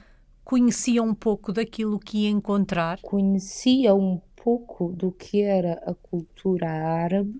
conhecia 0.44 1.02
um 1.02 1.14
pouco 1.14 1.52
daquilo 1.52 1.98
que 1.98 2.24
ia 2.24 2.30
encontrar? 2.30 3.00
Conhecia 3.02 3.94
um 3.94 4.20
pouco 4.36 4.92
do 4.92 5.10
que 5.10 5.42
era 5.42 5.72
a 5.84 5.92
cultura 5.92 6.70
árabe, 6.70 7.34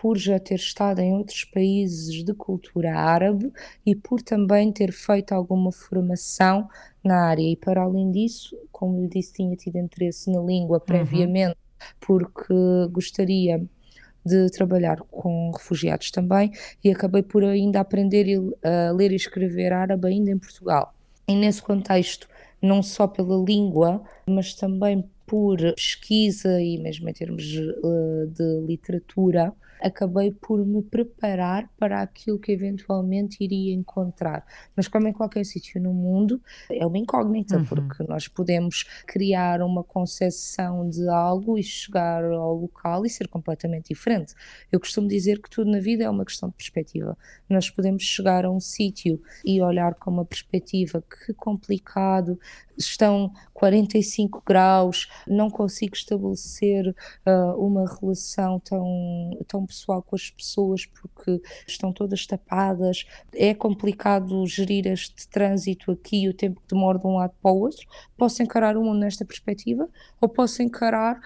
por 0.00 0.18
já 0.18 0.38
ter 0.38 0.56
estado 0.56 1.00
em 1.00 1.14
outros 1.14 1.44
países 1.44 2.22
de 2.22 2.34
cultura 2.34 2.94
árabe 2.94 3.50
e 3.84 3.94
por 3.94 4.20
também 4.20 4.70
ter 4.70 4.92
feito 4.92 5.32
alguma 5.32 5.72
formação 5.72 6.68
na 7.02 7.26
área. 7.26 7.42
E 7.42 7.56
para 7.56 7.82
além 7.82 8.10
disso, 8.10 8.56
como 8.70 9.00
lhe 9.00 9.08
disse, 9.08 9.32
tinha 9.34 9.56
tido 9.56 9.78
interesse 9.78 10.30
na 10.30 10.40
língua 10.40 10.78
uhum. 10.78 10.84
previamente, 10.84 11.56
uhum. 11.56 11.86
porque 12.00 12.54
gostaria 12.90 13.64
de 14.24 14.50
trabalhar 14.50 14.98
com 15.10 15.52
refugiados 15.52 16.10
também 16.10 16.50
e 16.82 16.90
acabei 16.90 17.22
por 17.22 17.44
ainda 17.44 17.80
aprender 17.80 18.26
a 18.62 18.90
ler 18.92 19.12
e 19.12 19.16
escrever 19.16 19.72
árabe 19.72 20.08
ainda 20.08 20.30
em 20.30 20.38
Portugal. 20.38 20.92
E 21.28 21.34
nesse 21.34 21.62
contexto, 21.62 22.28
não 22.60 22.82
só 22.82 23.06
pela 23.06 23.36
língua, 23.36 24.02
mas 24.28 24.54
também 24.54 25.08
por 25.26 25.58
pesquisa 25.74 26.60
e 26.60 26.78
mesmo 26.78 27.08
em 27.08 27.12
termos 27.12 27.42
eh, 27.44 28.26
de 28.26 28.60
literatura, 28.66 29.52
acabei 29.80 30.30
por 30.30 30.64
me 30.64 30.82
preparar 30.82 31.70
para 31.78 32.02
aquilo 32.02 32.38
que 32.38 32.52
eventualmente 32.52 33.42
iria 33.42 33.74
encontrar. 33.74 34.44
Mas 34.74 34.88
como 34.88 35.08
em 35.08 35.12
qualquer 35.12 35.44
sítio 35.44 35.80
no 35.80 35.92
mundo, 35.92 36.40
é 36.70 36.86
uma 36.86 36.98
incógnita, 36.98 37.58
uhum. 37.58 37.64
porque 37.64 38.02
nós 38.04 38.28
podemos 38.28 38.84
criar 39.06 39.62
uma 39.62 39.82
concepção 39.82 40.88
de 40.88 41.08
algo 41.08 41.58
e 41.58 41.62
chegar 41.62 42.24
ao 42.24 42.54
local 42.54 43.04
e 43.04 43.10
ser 43.10 43.28
completamente 43.28 43.88
diferente. 43.88 44.34
Eu 44.70 44.80
costumo 44.80 45.08
dizer 45.08 45.40
que 45.40 45.50
tudo 45.50 45.70
na 45.70 45.80
vida 45.80 46.04
é 46.04 46.10
uma 46.10 46.24
questão 46.24 46.48
de 46.48 46.54
perspectiva. 46.54 47.16
Nós 47.48 47.70
podemos 47.70 48.02
chegar 48.02 48.44
a 48.44 48.50
um 48.50 48.60
sítio 48.60 49.20
e 49.44 49.60
olhar 49.60 49.94
com 49.94 50.10
uma 50.10 50.24
perspectiva 50.24 51.02
que 51.02 51.32
complicado, 51.34 52.38
estão 52.78 53.32
45 53.54 54.42
graus, 54.46 55.08
não 55.26 55.50
consigo 55.50 55.94
estabelecer 55.94 56.94
uh, 57.26 57.58
uma 57.58 57.84
relação 57.98 58.60
tão, 58.60 59.30
tão 59.46 59.65
pessoal 59.66 60.02
com 60.02 60.16
as 60.16 60.30
pessoas 60.30 60.86
porque 60.86 61.40
estão 61.66 61.92
todas 61.92 62.26
tapadas. 62.26 63.04
É 63.34 63.54
complicado 63.54 64.46
gerir 64.46 64.86
este 64.86 65.28
trânsito 65.28 65.90
aqui 65.90 66.28
o 66.28 66.34
tempo 66.34 66.60
que 66.60 66.74
demora 66.74 66.98
de 66.98 67.06
um 67.06 67.16
lado 67.16 67.34
para 67.42 67.52
o 67.52 67.60
outro. 67.60 67.86
Posso 68.16 68.42
encarar 68.42 68.76
o 68.76 68.82
mundo 68.82 69.00
nesta 69.00 69.24
perspectiva 69.24 69.88
ou 70.20 70.28
posso 70.28 70.62
encarar 70.62 71.20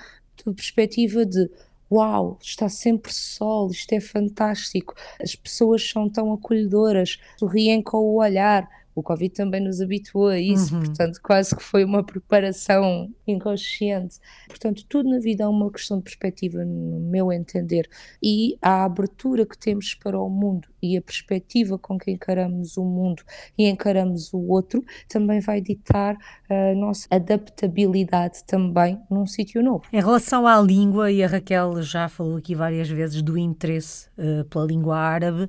da 0.44 0.52
perspectiva 0.52 1.24
de 1.26 1.50
uau, 1.90 2.38
está 2.40 2.68
sempre 2.68 3.12
sol, 3.12 3.68
isto 3.70 3.92
é 3.92 4.00
fantástico, 4.00 4.94
as 5.20 5.34
pessoas 5.34 5.88
são 5.88 6.08
tão 6.08 6.32
acolhedoras, 6.32 7.18
sorriem 7.36 7.82
com 7.82 7.98
o 7.98 8.20
olhar, 8.20 8.68
o 8.94 9.02
Covid 9.02 9.32
também 9.34 9.60
nos 9.60 9.80
habituou 9.80 10.28
a 10.28 10.38
isso, 10.38 10.74
uhum. 10.74 10.82
portanto, 10.82 11.20
quase 11.22 11.54
que 11.54 11.62
foi 11.62 11.84
uma 11.84 12.02
preparação 12.02 13.08
inconsciente. 13.26 14.18
Portanto, 14.48 14.84
tudo 14.88 15.08
na 15.08 15.18
vida 15.18 15.44
é 15.44 15.46
uma 15.46 15.70
questão 15.70 15.98
de 15.98 16.04
perspectiva, 16.04 16.64
no 16.64 17.00
meu 17.00 17.32
entender, 17.32 17.88
e 18.22 18.56
a 18.60 18.84
abertura 18.84 19.46
que 19.46 19.56
temos 19.56 19.94
para 19.94 20.18
o 20.18 20.28
mundo 20.28 20.68
e 20.82 20.96
a 20.96 21.02
perspectiva 21.02 21.78
com 21.78 21.98
que 21.98 22.10
encaramos 22.10 22.76
o 22.76 22.84
mundo 22.84 23.22
e 23.56 23.68
encaramos 23.68 24.32
o 24.32 24.38
outro 24.48 24.84
também 25.08 25.40
vai 25.40 25.60
ditar 25.60 26.16
a 26.48 26.74
nossa 26.74 27.06
adaptabilidade 27.10 28.44
também 28.44 28.98
num 29.10 29.26
sítio 29.26 29.62
novo. 29.62 29.84
Em 29.92 30.00
relação 30.00 30.46
à 30.46 30.60
língua, 30.60 31.12
e 31.12 31.22
a 31.22 31.26
Raquel 31.26 31.82
já 31.82 32.08
falou 32.08 32.36
aqui 32.36 32.54
várias 32.54 32.88
vezes 32.88 33.22
do 33.22 33.36
interesse 33.36 34.08
uh, 34.18 34.44
pela 34.46 34.64
língua 34.64 34.96
árabe, 34.96 35.48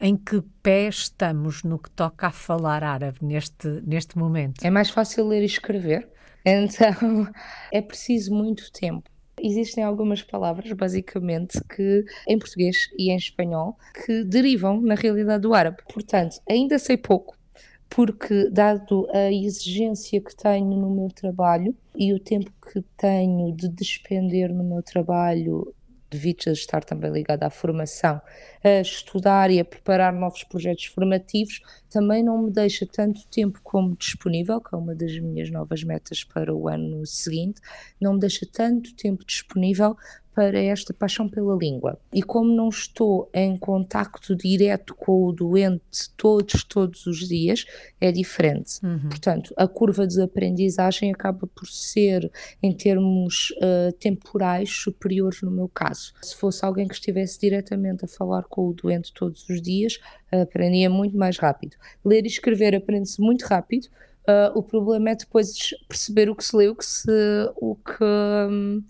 em 0.00 0.16
que 0.16 0.42
pé 0.62 0.88
estamos 0.88 1.62
no 1.62 1.78
que 1.78 1.90
toca 1.90 2.28
a 2.28 2.32
falar 2.32 2.82
árabe 2.82 3.18
neste, 3.20 3.68
neste 3.86 4.16
momento? 4.18 4.64
É 4.64 4.70
mais 4.70 4.90
fácil 4.90 5.26
ler 5.26 5.42
e 5.42 5.46
escrever, 5.46 6.08
então 6.44 7.28
é 7.70 7.82
preciso 7.82 8.34
muito 8.34 8.72
tempo. 8.72 9.08
Existem 9.42 9.82
algumas 9.82 10.22
palavras, 10.22 10.70
basicamente, 10.72 11.62
que 11.64 12.04
em 12.28 12.38
português 12.38 12.76
e 12.98 13.10
em 13.10 13.16
espanhol, 13.16 13.76
que 14.04 14.24
derivam 14.24 14.80
na 14.80 14.94
realidade 14.94 15.42
do 15.42 15.54
árabe. 15.54 15.78
Portanto, 15.90 16.40
ainda 16.48 16.78
sei 16.78 16.96
pouco, 16.98 17.36
porque, 17.88 18.50
dado 18.50 19.08
a 19.12 19.32
exigência 19.32 20.20
que 20.20 20.36
tenho 20.36 20.76
no 20.76 20.90
meu 20.90 21.08
trabalho 21.08 21.74
e 21.96 22.12
o 22.12 22.20
tempo 22.20 22.52
que 22.70 22.82
tenho 22.96 23.54
de 23.54 23.68
despender 23.68 24.52
no 24.52 24.62
meu 24.62 24.82
trabalho 24.82 25.74
devido 26.10 26.48
a 26.48 26.52
estar 26.52 26.84
também 26.84 27.10
ligada 27.10 27.46
à 27.46 27.50
formação, 27.50 28.20
a 28.64 28.80
estudar 28.80 29.50
e 29.50 29.60
a 29.60 29.64
preparar 29.64 30.12
novos 30.12 30.44
projetos 30.44 30.86
formativos, 30.86 31.60
também 31.88 32.22
não 32.22 32.42
me 32.42 32.50
deixa 32.50 32.86
tanto 32.86 33.26
tempo 33.28 33.60
como 33.62 33.96
disponível, 33.96 34.60
que 34.60 34.74
é 34.74 34.78
uma 34.78 34.94
das 34.94 35.18
minhas 35.18 35.50
novas 35.50 35.84
metas 35.84 36.24
para 36.24 36.54
o 36.54 36.68
ano 36.68 37.06
seguinte, 37.06 37.60
não 38.00 38.14
me 38.14 38.20
deixa 38.20 38.46
tanto 38.52 38.94
tempo 38.94 39.24
disponível 39.24 39.96
para 40.40 40.58
esta 40.58 40.94
paixão 40.94 41.28
pela 41.28 41.54
língua. 41.54 41.98
E 42.14 42.22
como 42.22 42.50
não 42.50 42.70
estou 42.70 43.28
em 43.34 43.58
contacto 43.58 44.34
direto 44.34 44.94
com 44.94 45.26
o 45.26 45.32
doente 45.32 46.08
todos, 46.16 46.64
todos 46.64 47.06
os 47.06 47.28
dias, 47.28 47.66
é 48.00 48.10
diferente. 48.10 48.82
Uhum. 48.82 49.10
Portanto, 49.10 49.52
a 49.54 49.68
curva 49.68 50.06
de 50.06 50.18
aprendizagem 50.22 51.12
acaba 51.12 51.46
por 51.46 51.66
ser, 51.66 52.32
em 52.62 52.72
termos 52.72 53.50
uh, 53.58 53.92
temporais, 53.98 54.70
superior 54.70 55.34
no 55.42 55.50
meu 55.50 55.68
caso. 55.68 56.14
Se 56.22 56.34
fosse 56.34 56.64
alguém 56.64 56.88
que 56.88 56.94
estivesse 56.94 57.38
diretamente 57.38 58.06
a 58.06 58.08
falar 58.08 58.44
com 58.44 58.66
o 58.66 58.72
doente 58.72 59.12
todos 59.12 59.46
os 59.46 59.60
dias, 59.60 59.98
aprendia 60.32 60.88
muito 60.88 61.18
mais 61.18 61.36
rápido. 61.36 61.76
Ler 62.02 62.24
e 62.24 62.28
escrever 62.28 62.74
aprende-se 62.74 63.20
muito 63.20 63.42
rápido. 63.42 63.88
Uh, 64.22 64.58
o 64.58 64.62
problema 64.62 65.10
é 65.10 65.16
depois 65.16 65.52
perceber 65.86 66.30
o 66.30 66.34
que 66.34 66.44
se 66.44 66.56
leu, 66.56 66.72
o 66.72 66.76
que 66.76 66.86
se, 66.86 67.10
o 67.56 67.76
que 67.76 68.02
um, 68.02 68.82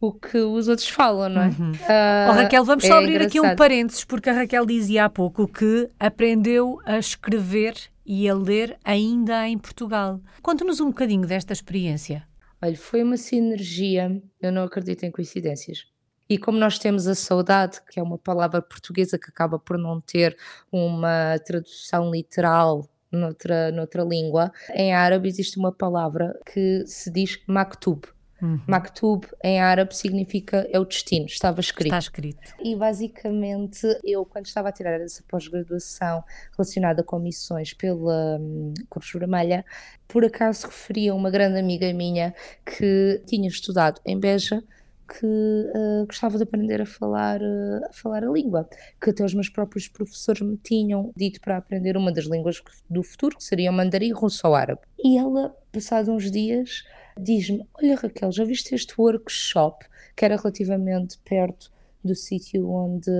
o 0.00 0.12
que 0.12 0.38
os 0.38 0.68
outros 0.68 0.88
falam, 0.88 1.28
não 1.28 1.42
é? 1.42 1.46
Uhum. 1.48 1.72
Uh, 1.72 2.28
oh, 2.28 2.32
Raquel, 2.32 2.64
vamos 2.64 2.84
só 2.84 2.94
é 2.94 2.98
abrir 2.98 3.14
engraçado. 3.14 3.28
aqui 3.28 3.40
um 3.40 3.56
parênteses, 3.56 4.04
porque 4.04 4.30
a 4.30 4.32
Raquel 4.32 4.64
dizia 4.64 5.04
há 5.04 5.10
pouco 5.10 5.48
que 5.48 5.90
aprendeu 5.98 6.80
a 6.84 6.98
escrever 6.98 7.74
e 8.06 8.28
a 8.28 8.34
ler 8.34 8.78
ainda 8.84 9.46
em 9.46 9.58
Portugal. 9.58 10.20
Conta-nos 10.40 10.80
um 10.80 10.86
bocadinho 10.86 11.26
desta 11.26 11.52
experiência. 11.52 12.26
Olha, 12.62 12.76
foi 12.76 13.02
uma 13.02 13.16
sinergia, 13.16 14.20
eu 14.40 14.50
não 14.50 14.64
acredito 14.64 15.04
em 15.04 15.10
coincidências. 15.10 15.86
E 16.28 16.36
como 16.36 16.58
nós 16.58 16.78
temos 16.78 17.06
a 17.06 17.14
saudade, 17.14 17.80
que 17.90 17.98
é 17.98 18.02
uma 18.02 18.18
palavra 18.18 18.60
portuguesa 18.60 19.18
que 19.18 19.30
acaba 19.30 19.58
por 19.58 19.78
não 19.78 20.00
ter 20.00 20.36
uma 20.70 21.38
tradução 21.44 22.10
literal 22.10 22.86
noutra, 23.10 23.72
noutra 23.72 24.02
língua, 24.02 24.52
em 24.74 24.92
árabe 24.92 25.28
existe 25.28 25.58
uma 25.58 25.72
palavra 25.72 26.38
que 26.52 26.84
se 26.86 27.10
diz 27.10 27.38
maktub, 27.46 28.06
Uhum. 28.40 28.60
Maktub 28.66 29.26
em 29.42 29.60
árabe 29.60 29.96
significa 29.96 30.66
é 30.70 30.78
o 30.78 30.84
destino, 30.84 31.26
estava 31.26 31.60
escrito. 31.60 31.86
Está 31.86 31.98
escrito. 31.98 32.54
E 32.62 32.76
basicamente 32.76 33.86
eu, 34.04 34.24
quando 34.24 34.46
estava 34.46 34.68
a 34.68 34.72
tirar 34.72 35.00
essa 35.00 35.22
pós-graduação 35.28 36.22
relacionada 36.56 37.02
com 37.02 37.18
missões 37.18 37.74
pela 37.74 38.38
um, 38.40 38.72
Cruz 38.88 39.10
Vermelha, 39.12 39.64
por 40.06 40.24
acaso 40.24 40.66
referia 40.66 41.12
a 41.12 41.14
uma 41.14 41.30
grande 41.30 41.58
amiga 41.58 41.92
minha 41.92 42.34
que 42.64 43.22
tinha 43.26 43.48
estudado 43.48 44.00
em 44.04 44.18
Beja 44.18 44.62
que 45.08 45.26
uh, 45.26 46.06
gostava 46.06 46.36
de 46.36 46.42
aprender 46.42 46.82
a 46.82 46.86
falar, 46.86 47.40
uh, 47.40 47.86
a 47.88 47.92
falar 47.92 48.22
a 48.22 48.30
língua, 48.30 48.68
que 49.00 49.10
até 49.10 49.24
os 49.24 49.32
meus 49.32 49.48
próprios 49.48 49.88
professores 49.88 50.42
me 50.42 50.56
tinham 50.58 51.12
dito 51.16 51.40
para 51.40 51.56
aprender 51.56 51.96
uma 51.96 52.12
das 52.12 52.26
línguas 52.26 52.62
do 52.90 53.02
futuro, 53.02 53.38
que 53.38 53.42
seria 53.42 53.70
o 53.70 53.74
mandarim, 53.74 54.12
russo 54.12 54.46
ou 54.46 54.54
árabe. 54.54 54.82
E 55.02 55.16
ela, 55.16 55.56
passados 55.72 56.08
uns 56.08 56.30
dias, 56.30 56.84
diz-me: 57.18 57.66
Olha, 57.74 57.96
Raquel, 57.96 58.32
já 58.32 58.44
viste 58.44 58.74
este 58.74 58.94
workshop 58.98 59.86
que 60.16 60.24
era 60.24 60.36
relativamente 60.36 61.18
perto 61.18 61.70
do 62.04 62.14
sítio 62.14 62.70
onde, 62.70 63.10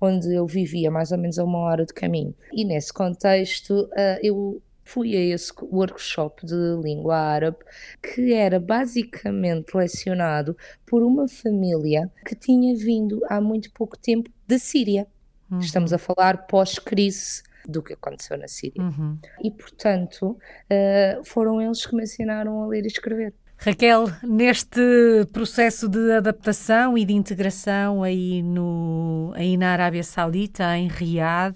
onde 0.00 0.34
eu 0.34 0.46
vivia, 0.46 0.90
mais 0.90 1.12
ou 1.12 1.18
menos 1.18 1.38
a 1.38 1.44
uma 1.44 1.58
hora 1.58 1.86
de 1.86 1.94
caminho. 1.94 2.34
E 2.52 2.64
nesse 2.64 2.92
contexto, 2.92 3.84
uh, 3.84 4.18
eu 4.22 4.60
fui 4.84 5.16
a 5.16 5.20
esse 5.20 5.52
workshop 5.62 6.44
de 6.44 6.54
língua 6.82 7.16
árabe 7.16 7.58
que 8.02 8.32
era 8.34 8.58
basicamente 8.58 9.74
lecionado 9.74 10.56
por 10.84 11.02
uma 11.02 11.28
família 11.28 12.10
que 12.26 12.34
tinha 12.34 12.76
vindo 12.76 13.20
há 13.28 13.40
muito 13.40 13.72
pouco 13.72 13.96
tempo 13.96 14.30
da 14.46 14.58
Síria. 14.58 15.06
Uhum. 15.50 15.60
Estamos 15.60 15.92
a 15.92 15.98
falar 15.98 16.46
pós-crise 16.46 17.42
do 17.66 17.82
que 17.82 17.92
aconteceu 17.92 18.36
na 18.38 18.48
Síria. 18.48 18.82
Uhum. 18.82 19.18
E, 19.42 19.50
portanto, 19.50 20.30
uh, 20.30 21.24
foram 21.24 21.60
eles 21.60 21.86
que 21.86 21.94
me 21.94 22.02
ensinaram 22.02 22.62
a 22.62 22.66
ler 22.66 22.84
e 22.84 22.88
escrever. 22.88 23.34
Raquel, 23.64 24.06
neste 24.24 24.80
processo 25.32 25.88
de 25.88 26.10
adaptação 26.10 26.98
e 26.98 27.04
de 27.04 27.12
integração 27.12 28.02
aí, 28.02 28.42
no, 28.42 29.32
aí 29.36 29.56
na 29.56 29.70
Arábia 29.72 30.02
Saudita, 30.02 30.76
em 30.76 30.88
Riad, 30.88 31.54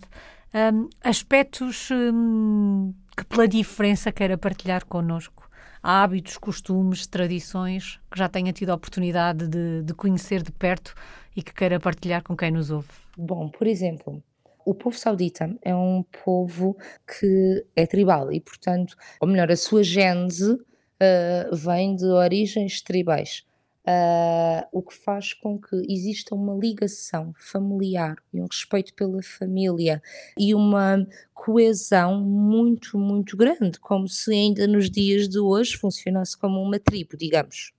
um, 0.55 0.89
aspectos 1.03 1.89
um, 1.91 2.95
que 3.17 3.25
pela 3.25 3.49
diferença 3.49 4.13
queira 4.13 4.39
partilhar 4.39 4.85
connosco? 4.87 5.51
Há 5.83 6.05
hábitos, 6.05 6.39
costumes, 6.39 7.09
tradições 7.09 8.01
que 8.09 8.19
já 8.19 8.29
tenha 8.29 8.53
tido 8.53 8.71
a 8.71 8.75
oportunidade 8.75 9.49
de, 9.49 9.83
de 9.83 9.93
conhecer 9.93 10.45
de 10.45 10.53
perto 10.53 10.95
e 11.35 11.43
que 11.43 11.53
queira 11.53 11.81
partilhar 11.81 12.23
com 12.23 12.37
quem 12.37 12.53
nos 12.53 12.71
ouve? 12.71 12.89
Bom, 13.19 13.49
por 13.49 13.67
exemplo, 13.67 14.23
o 14.67 14.75
povo 14.75 14.99
saudita 14.99 15.57
é 15.63 15.75
um 15.75 16.05
povo 16.25 16.77
que 17.07 17.65
é 17.77 17.87
tribal 17.87 18.33
e, 18.33 18.41
portanto, 18.41 18.97
ou 19.21 19.29
melhor, 19.29 19.51
a 19.51 19.57
sua 19.57 19.85
gênese 19.85 20.53
uh, 20.53 21.57
vem 21.57 21.95
de 21.95 22.05
origens 22.05 22.83
tribais 22.83 23.47
uh, 23.87 24.67
o 24.73 24.83
que 24.83 24.93
faz 24.93 25.33
com 25.33 25.59
que 25.59 25.77
exista 25.89 26.35
uma 26.35 26.55
ligação 26.55 27.33
familiar 27.39 28.17
e 28.35 28.41
um 28.41 28.47
respeito 28.47 28.93
pela 28.95 29.23
família 29.23 30.03
e 30.37 30.53
uma 30.53 31.07
coesão 31.33 32.21
muito, 32.21 32.99
muito 32.99 33.37
grande, 33.37 33.79
como 33.79 34.09
se 34.09 34.33
ainda 34.33 34.67
nos 34.67 34.91
dias 34.91 35.29
de 35.29 35.39
hoje 35.39 35.77
funcionasse 35.77 36.37
como 36.37 36.61
uma 36.61 36.81
tribo, 36.81 37.17
digamos 37.17 37.76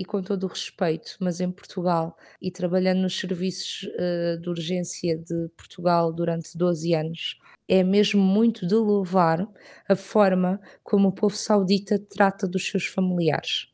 e 0.00 0.04
com 0.04 0.22
todo 0.22 0.44
o 0.44 0.46
respeito, 0.46 1.18
mas 1.20 1.42
em 1.42 1.50
Portugal 1.50 2.16
e 2.40 2.50
trabalhando 2.50 3.02
nos 3.02 3.20
serviços 3.20 3.82
uh, 3.82 4.40
de 4.40 4.48
urgência 4.48 5.18
de 5.18 5.50
Portugal 5.54 6.10
durante 6.10 6.56
12 6.56 6.94
anos, 6.94 7.38
é 7.68 7.84
mesmo 7.84 8.22
muito 8.22 8.66
de 8.66 8.74
louvar 8.74 9.46
a 9.86 9.94
forma 9.94 10.58
como 10.82 11.08
o 11.08 11.12
povo 11.12 11.36
saudita 11.36 11.98
trata 11.98 12.48
dos 12.48 12.66
seus 12.66 12.86
familiares. 12.86 13.68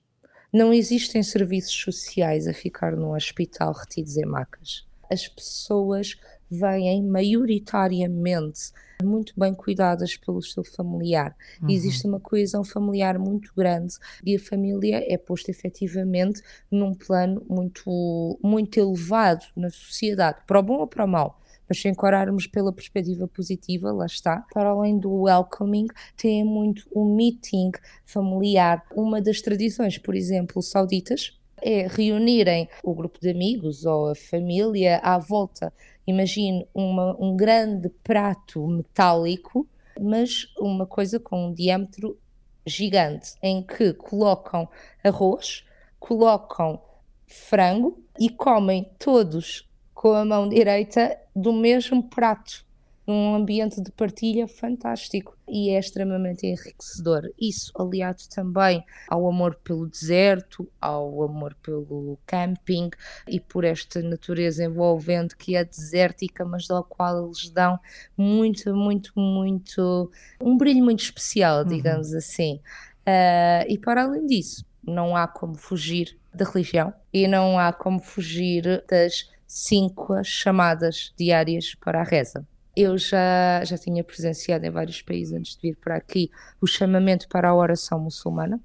Não 0.53 0.73
existem 0.73 1.23
serviços 1.23 1.81
sociais 1.81 2.49
a 2.49 2.53
ficar 2.53 2.97
num 2.97 3.15
hospital 3.15 3.73
retidos 3.73 4.17
em 4.17 4.27
macas. 4.27 4.85
As 5.09 5.29
pessoas 5.29 6.17
vêm 6.51 7.03
maioritariamente 7.03 8.73
muito 9.03 9.33
bem 9.37 9.55
cuidadas 9.55 10.17
pelo 10.17 10.43
seu 10.43 10.65
familiar. 10.65 11.37
Uhum. 11.61 11.71
Existe 11.71 12.07
uma 12.07 12.21
coesão 12.21 12.65
familiar 12.65 13.19
muito 13.19 13.53
grande 13.55 13.95
e 14.25 14.37
a 14.37 14.41
família 14.41 15.05
é 15.07 15.19
posta 15.19 15.51
efetivamente 15.51 16.41
num 16.71 16.95
plano 16.95 17.45
muito, 17.49 18.39
muito 18.43 18.79
elevado 18.79 19.45
na 19.55 19.71
sociedade, 19.71 20.39
para 20.47 20.59
o 20.59 20.63
bom 20.63 20.79
ou 20.79 20.87
para 20.87 21.05
o 21.05 21.09
mal 21.09 21.41
mas 21.69 21.81
se 21.81 21.89
encararmos 21.89 22.47
pela 22.47 22.73
perspectiva 22.73 23.27
positiva, 23.27 23.93
lá 23.93 24.07
está, 24.07 24.45
para 24.53 24.71
além 24.71 24.99
do 24.99 25.23
welcoming, 25.23 25.87
tem 26.17 26.45
muito 26.45 26.87
o 26.93 27.03
um 27.03 27.15
meeting 27.15 27.73
familiar. 28.05 28.85
Uma 28.95 29.21
das 29.21 29.41
tradições, 29.41 29.99
por 29.99 30.15
exemplo, 30.15 30.63
sauditas, 30.63 31.37
é 31.63 31.87
reunirem 31.89 32.69
o 32.85 32.95
grupo 32.95 33.19
de 33.21 33.31
amigos 33.31 33.85
ou 33.85 34.11
a 34.11 34.15
família 34.15 34.99
à 34.99 35.19
volta. 35.19 35.73
Imagine 36.07 36.67
uma, 36.75 37.17
um 37.19 37.37
grande 37.37 37.89
prato 37.89 38.67
metálico, 38.67 39.67
mas 40.01 40.47
uma 40.59 40.87
coisa 40.87 41.19
com 41.19 41.47
um 41.47 41.53
diâmetro 41.53 42.19
gigante, 42.67 43.35
em 43.43 43.63
que 43.63 43.95
colocam 43.95 44.69
arroz, 45.03 45.65
colocam 45.99 46.81
frango 47.27 47.99
e 48.19 48.29
comem 48.29 48.91
todos 48.99 49.69
com 49.95 50.13
a 50.13 50.25
mão 50.25 50.49
direita 50.49 51.19
do 51.35 51.53
mesmo 51.53 52.03
prato, 52.03 52.66
num 53.07 53.35
ambiente 53.35 53.81
de 53.81 53.93
partilha 53.93 54.49
fantástico 54.49 55.37
e 55.49 55.71
é 55.71 55.79
extremamente 55.79 56.47
enriquecedor. 56.47 57.31
Isso 57.41 57.71
aliado 57.79 58.23
também 58.35 58.85
ao 59.09 59.29
amor 59.29 59.55
pelo 59.63 59.87
deserto, 59.87 60.69
ao 60.81 61.23
amor 61.23 61.55
pelo 61.63 62.19
camping 62.27 62.91
e 63.29 63.39
por 63.39 63.65
esta 63.65 64.03
natureza 64.03 64.65
envolvente 64.65 65.37
que 65.37 65.55
é 65.55 65.65
desértica, 65.65 66.45
mas 66.45 66.67
da 66.67 66.83
qual 66.83 67.27
eles 67.27 67.49
dão 67.51 67.79
muito, 68.17 68.75
muito, 68.75 69.13
muito 69.17 70.11
um 70.41 70.57
brilho 70.57 70.85
muito 70.85 71.03
especial, 71.05 71.63
uhum. 71.63 71.69
digamos 71.69 72.11
uhum. 72.11 72.19
assim. 72.19 72.61
Uh, 73.07 73.65
e 73.69 73.79
para 73.79 74.03
além 74.03 74.27
disso, 74.27 74.65
não 74.83 75.17
há 75.17 75.29
como 75.29 75.55
fugir 75.55 76.19
da 76.35 76.45
religião 76.45 76.93
e 77.13 77.29
não 77.29 77.59
há 77.59 77.73
como 77.73 78.01
fugir 78.01 78.85
das 78.89 79.31
cinco 79.47 80.23
chamadas 80.25 81.13
diárias 81.17 81.75
para 81.77 82.01
a 82.01 82.05
reza. 82.05 82.45
Eu 82.77 82.99
já, 82.99 83.65
já 83.65 83.79
tinha 83.79 84.05
presenciado 84.05 84.67
em 84.67 84.71
vários 84.71 85.01
países 85.01 85.33
antes 85.33 85.57
de 85.57 85.63
vir 85.63 85.77
para 85.77 85.97
aqui 85.97 86.31
o 86.61 86.67
chamamento 86.67 87.27
para 87.27 87.49
a 87.49 87.55
oração 87.55 87.99
muçulmana 87.99 88.61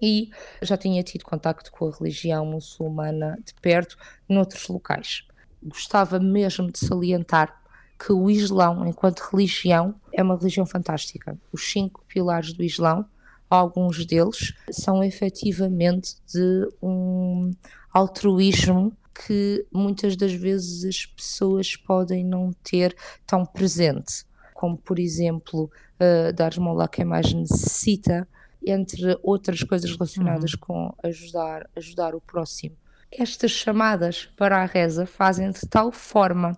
e 0.00 0.30
já 0.62 0.76
tinha 0.76 1.02
tido 1.02 1.24
contacto 1.24 1.72
com 1.72 1.88
a 1.88 1.90
religião 1.90 2.46
muçulmana 2.46 3.36
de 3.44 3.52
perto 3.54 3.96
noutros 4.28 4.68
locais. 4.68 5.26
Gostava 5.60 6.20
mesmo 6.20 6.70
de 6.70 6.78
salientar 6.78 7.60
que 7.98 8.12
o 8.12 8.30
Islão, 8.30 8.86
enquanto 8.86 9.28
religião, 9.32 9.96
é 10.12 10.22
uma 10.22 10.36
religião 10.36 10.64
fantástica. 10.64 11.36
Os 11.52 11.72
cinco 11.72 12.04
pilares 12.06 12.52
do 12.52 12.62
Islão, 12.62 13.04
alguns 13.50 14.06
deles, 14.06 14.54
são 14.70 15.02
efetivamente 15.02 16.14
de 16.32 16.68
um 16.80 17.50
altruísmo 17.92 18.96
que 19.26 19.66
muitas 19.72 20.16
das 20.16 20.32
vezes 20.32 20.84
as 20.84 21.06
pessoas 21.06 21.76
podem 21.76 22.24
não 22.24 22.52
ter 22.62 22.96
tão 23.26 23.44
presente, 23.44 24.24
como 24.54 24.76
por 24.76 24.98
exemplo 24.98 25.70
uh, 26.00 26.32
dar 26.32 26.52
esmola 26.52 26.84
a 26.84 26.88
quem 26.88 27.04
mais 27.04 27.32
necessita, 27.32 28.28
entre 28.64 29.18
outras 29.22 29.62
coisas 29.62 29.90
relacionadas 29.90 30.52
uhum. 30.54 30.58
com 30.60 30.94
ajudar, 31.02 31.68
ajudar 31.76 32.14
o 32.14 32.20
próximo. 32.20 32.76
Estas 33.10 33.50
chamadas 33.50 34.26
para 34.36 34.58
a 34.62 34.66
reza 34.66 35.06
fazem 35.06 35.50
de 35.50 35.60
tal 35.68 35.90
forma 35.90 36.56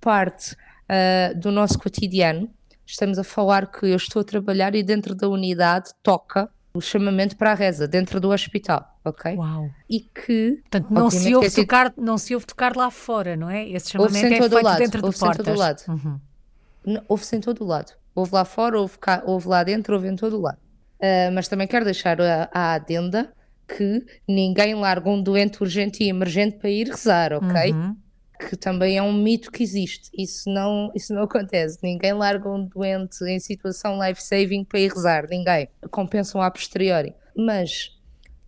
parte 0.00 0.54
uh, 0.54 1.38
do 1.38 1.50
nosso 1.50 1.78
cotidiano. 1.78 2.48
Estamos 2.86 3.18
a 3.18 3.24
falar 3.24 3.70
que 3.70 3.86
eu 3.86 3.96
estou 3.96 4.20
a 4.20 4.24
trabalhar 4.24 4.74
e 4.74 4.82
dentro 4.82 5.14
da 5.14 5.28
unidade 5.28 5.90
toca 6.02 6.48
o 6.78 6.80
chamamento 6.80 7.36
para 7.36 7.50
a 7.50 7.54
reza 7.54 7.88
dentro 7.88 8.20
do 8.20 8.30
hospital, 8.30 8.96
ok? 9.04 9.34
Uau. 9.34 9.68
E 9.90 10.00
que 10.00 10.60
Portanto, 10.62 10.90
não 10.90 11.10
se 11.10 11.34
ouve 11.34 11.50
sido... 11.50 11.64
tocar, 11.64 11.92
não 11.96 12.16
se 12.16 12.34
ouve 12.34 12.46
tocar 12.46 12.76
lá 12.76 12.88
fora, 12.90 13.36
não 13.36 13.50
é? 13.50 13.68
Esse 13.68 13.90
chamamento 13.90 14.26
é 14.26 14.38
feito 14.38 14.62
lado, 14.62 14.78
dentro 14.78 15.10
de 15.10 15.18
portas. 15.18 15.44
Todo 15.44 15.58
lado. 15.58 15.82
Uhum. 15.88 17.00
Ouve-se 17.08 17.36
em 17.36 17.40
todo 17.40 17.64
o 17.64 17.66
lado. 17.66 17.92
Ouve 18.14 18.32
lá 18.32 18.44
fora, 18.44 18.80
ouve, 18.80 18.96
cá, 18.98 19.22
ouve 19.26 19.48
lá 19.48 19.64
dentro, 19.64 19.94
ouve 19.94 20.08
em 20.08 20.14
todo 20.14 20.38
o 20.38 20.40
lado. 20.40 20.58
Uh, 21.00 21.32
mas 21.34 21.48
também 21.48 21.66
quero 21.66 21.84
deixar 21.84 22.20
a, 22.20 22.48
a 22.52 22.74
adenda 22.74 23.32
que 23.66 24.04
ninguém 24.26 24.74
larga 24.74 25.10
um 25.10 25.20
doente 25.20 25.60
urgente 25.62 26.02
e 26.02 26.08
emergente 26.08 26.58
para 26.58 26.70
ir 26.70 26.88
rezar, 26.88 27.32
ok? 27.32 27.72
Uhum 27.72 27.96
que 28.38 28.56
também 28.56 28.96
é 28.96 29.02
um 29.02 29.12
mito 29.12 29.50
que 29.50 29.62
existe. 29.62 30.10
Isso 30.16 30.48
não, 30.48 30.90
isso 30.94 31.12
não 31.12 31.22
acontece. 31.24 31.78
Ninguém 31.82 32.12
larga 32.12 32.48
um 32.48 32.64
doente 32.64 33.22
em 33.24 33.40
situação 33.40 33.98
life-saving 33.98 34.64
para 34.64 34.80
ir 34.80 34.92
rezar. 34.92 35.26
Ninguém. 35.28 35.68
Compensam 35.90 36.40
a 36.40 36.50
posteriori. 36.50 37.14
Mas 37.36 37.96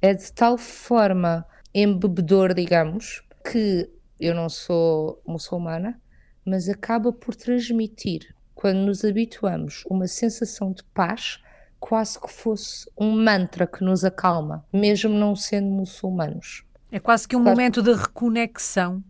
é 0.01 0.15
de 0.15 0.33
tal 0.33 0.57
forma 0.57 1.47
embebedor, 1.75 2.55
digamos, 2.55 3.23
que 3.51 3.89
eu 4.19 4.35
não 4.35 4.49
sou 4.49 5.23
muçulmana, 5.27 6.01
mas 6.45 6.69
acaba 6.69 7.13
por 7.13 7.35
transmitir, 7.35 8.35
quando 8.55 8.79
nos 8.79 9.05
habituamos, 9.05 9.85
uma 9.89 10.07
sensação 10.07 10.73
de 10.73 10.83
paz, 10.85 11.39
quase 11.79 12.21
que 12.21 12.31
fosse 12.31 12.91
um 12.99 13.13
mantra 13.13 13.67
que 13.67 13.85
nos 13.85 14.05
acalma, 14.05 14.65
mesmo 14.73 15.15
não 15.15 15.35
sendo 15.35 15.69
muçulmanos. 15.69 16.65
É 16.93 16.99
quase 16.99 17.27
que 17.27 17.37
um 17.37 17.43
claro. 17.43 17.57
momento 17.57 17.83
de 17.83 17.93
reconexão 17.93 19.03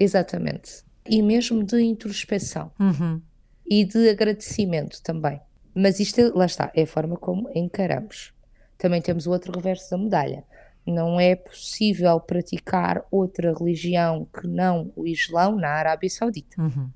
Exatamente. 0.00 0.82
E 1.06 1.20
mesmo 1.20 1.62
de 1.62 1.78
introspeção. 1.82 2.72
Uhum. 2.80 3.20
E 3.68 3.84
de 3.84 4.08
agradecimento 4.08 5.02
também. 5.02 5.38
Mas 5.74 6.00
isto, 6.00 6.36
lá 6.36 6.46
está, 6.46 6.72
é 6.74 6.82
a 6.82 6.86
forma 6.86 7.16
como 7.16 7.50
encaramos. 7.54 8.32
Também 8.78 9.02
temos 9.02 9.26
o 9.26 9.30
outro 9.30 9.52
reverso 9.52 9.90
da 9.90 9.98
medalha. 9.98 10.44
não 10.86 11.20
é 11.20 11.36
possível 11.36 12.18
praticar 12.18 13.04
outra 13.10 13.54
religião 13.56 14.26
que 14.32 14.48
não 14.48 14.90
o 14.96 15.06
Islão 15.06 15.56
na 15.56 15.68
Arábia 15.68 16.08
Saudita. 16.08 16.60
Uhum. 16.60 16.90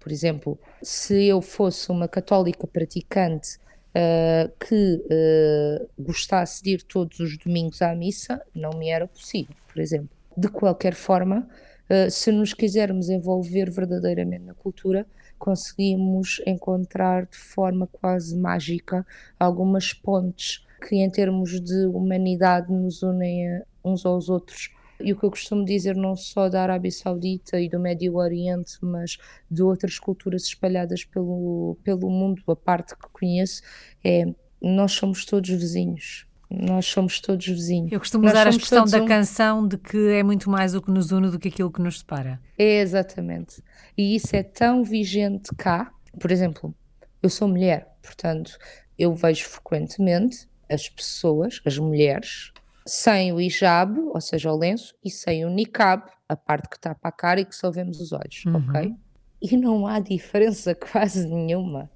Por 0.00 0.10
exemplo, 0.10 0.58
se 0.82 1.26
eu 1.26 1.40
fosse 1.40 1.90
uma 1.90 2.08
católica 2.08 2.66
praticante 2.66 3.58
uh, 3.94 4.52
que 4.58 4.96
uh, 5.04 5.88
gostasse 5.98 6.62
de 6.62 6.70
ir 6.70 6.82
todos 6.82 7.20
os 7.20 7.38
domingos 7.38 7.80
à 7.80 7.94
missa, 7.94 8.42
não 8.54 8.70
me 8.70 8.88
era 8.88 9.06
possível, 9.06 9.54
por 9.72 9.80
exemplo. 9.80 10.10
De 10.36 10.48
qualquer 10.48 10.94
forma, 10.94 11.48
uh, 11.90 12.10
se 12.10 12.30
nos 12.32 12.52
quisermos 12.52 13.08
envolver 13.08 13.70
verdadeiramente 13.70 14.44
na 14.44 14.54
cultura, 14.54 15.06
conseguimos 15.38 16.40
encontrar 16.46 17.26
de 17.26 17.36
forma 17.36 17.86
quase 17.86 18.36
mágica 18.36 19.06
algumas 19.38 19.92
pontes 19.92 20.64
que, 20.88 20.96
em 20.96 21.10
termos 21.10 21.60
de 21.60 21.86
humanidade, 21.86 22.72
nos 22.72 23.02
unem 23.02 23.62
uns 23.84 24.04
aos 24.06 24.28
outros. 24.28 24.70
E 25.00 25.12
o 25.12 25.18
que 25.18 25.24
eu 25.24 25.30
costumo 25.30 25.64
dizer, 25.64 25.96
não 25.96 26.16
só 26.16 26.48
da 26.48 26.62
Arábia 26.62 26.90
Saudita 26.90 27.60
e 27.60 27.68
do 27.68 27.80
Médio 27.80 28.14
Oriente, 28.16 28.78
mas 28.80 29.18
de 29.50 29.62
outras 29.62 29.98
culturas 29.98 30.44
espalhadas 30.44 31.04
pelo, 31.04 31.76
pelo 31.82 32.08
mundo, 32.08 32.42
a 32.46 32.56
parte 32.56 32.96
que 32.96 33.08
conheço, 33.12 33.62
é 34.04 34.24
nós 34.62 34.92
somos 34.92 35.24
todos 35.26 35.50
vizinhos. 35.50 36.26
Nós 36.50 36.86
somos 36.86 37.20
todos 37.20 37.46
vizinhos. 37.46 37.90
Eu 37.90 37.98
costumo 37.98 38.26
usar 38.26 38.46
a 38.46 38.50
expressão 38.50 38.84
da 38.84 39.02
um... 39.02 39.06
canção 39.06 39.66
de 39.66 39.78
que 39.78 39.96
é 40.12 40.22
muito 40.22 40.50
mais 40.50 40.74
o 40.74 40.82
que 40.82 40.90
nos 40.90 41.10
une 41.10 41.30
do 41.30 41.38
que 41.38 41.48
aquilo 41.48 41.70
que 41.70 41.80
nos 41.80 41.98
separa. 41.98 42.40
É, 42.58 42.80
exatamente. 42.80 43.62
E 43.96 44.14
isso 44.14 44.34
é 44.36 44.42
tão 44.42 44.84
vigente 44.84 45.50
cá. 45.56 45.90
Por 46.18 46.30
exemplo, 46.30 46.74
eu 47.22 47.28
sou 47.28 47.48
mulher, 47.48 47.96
portanto, 48.02 48.56
eu 48.98 49.14
vejo 49.14 49.44
frequentemente 49.46 50.48
as 50.70 50.88
pessoas, 50.88 51.60
as 51.64 51.78
mulheres, 51.78 52.52
sem 52.86 53.32
o 53.32 53.40
hijab, 53.40 53.98
ou 53.98 54.20
seja, 54.20 54.52
o 54.52 54.56
lenço, 54.56 54.94
e 55.04 55.10
sem 55.10 55.44
o 55.44 55.50
niqab, 55.50 56.04
a 56.28 56.36
parte 56.36 56.68
que 56.68 56.78
tapa 56.78 57.08
a 57.08 57.12
cara 57.12 57.40
e 57.40 57.44
que 57.44 57.54
só 57.54 57.70
vemos 57.70 58.00
os 58.00 58.12
olhos, 58.12 58.44
uhum. 58.46 58.56
ok? 58.56 58.94
E 59.40 59.56
não 59.56 59.86
há 59.86 59.98
diferença 60.00 60.74
quase 60.76 61.26
nenhuma. 61.26 61.90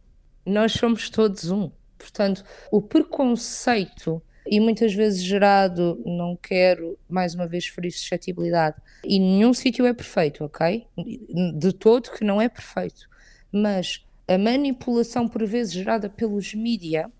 Nós 0.44 0.72
somos 0.72 1.10
todos 1.10 1.50
um. 1.50 1.70
Portanto, 1.98 2.44
o 2.70 2.80
preconceito 2.80 4.22
e 4.50 4.60
muitas 4.60 4.94
vezes 4.94 5.22
gerado, 5.22 6.00
não 6.04 6.36
quero 6.36 6.98
mais 7.08 7.34
uma 7.34 7.46
vez 7.46 7.66
ferir 7.66 7.92
suscetibilidade, 7.92 8.76
e 9.04 9.18
nenhum 9.18 9.52
sítio 9.52 9.86
é 9.86 9.92
perfeito, 9.92 10.44
ok? 10.44 10.86
De 11.58 11.72
todo 11.72 12.10
que 12.10 12.24
não 12.24 12.40
é 12.40 12.48
perfeito, 12.48 13.08
mas 13.52 14.04
a 14.26 14.38
manipulação 14.38 15.28
por 15.28 15.44
vezes 15.46 15.72
gerada 15.72 16.08
pelos 16.08 16.54
mídia 16.54 17.10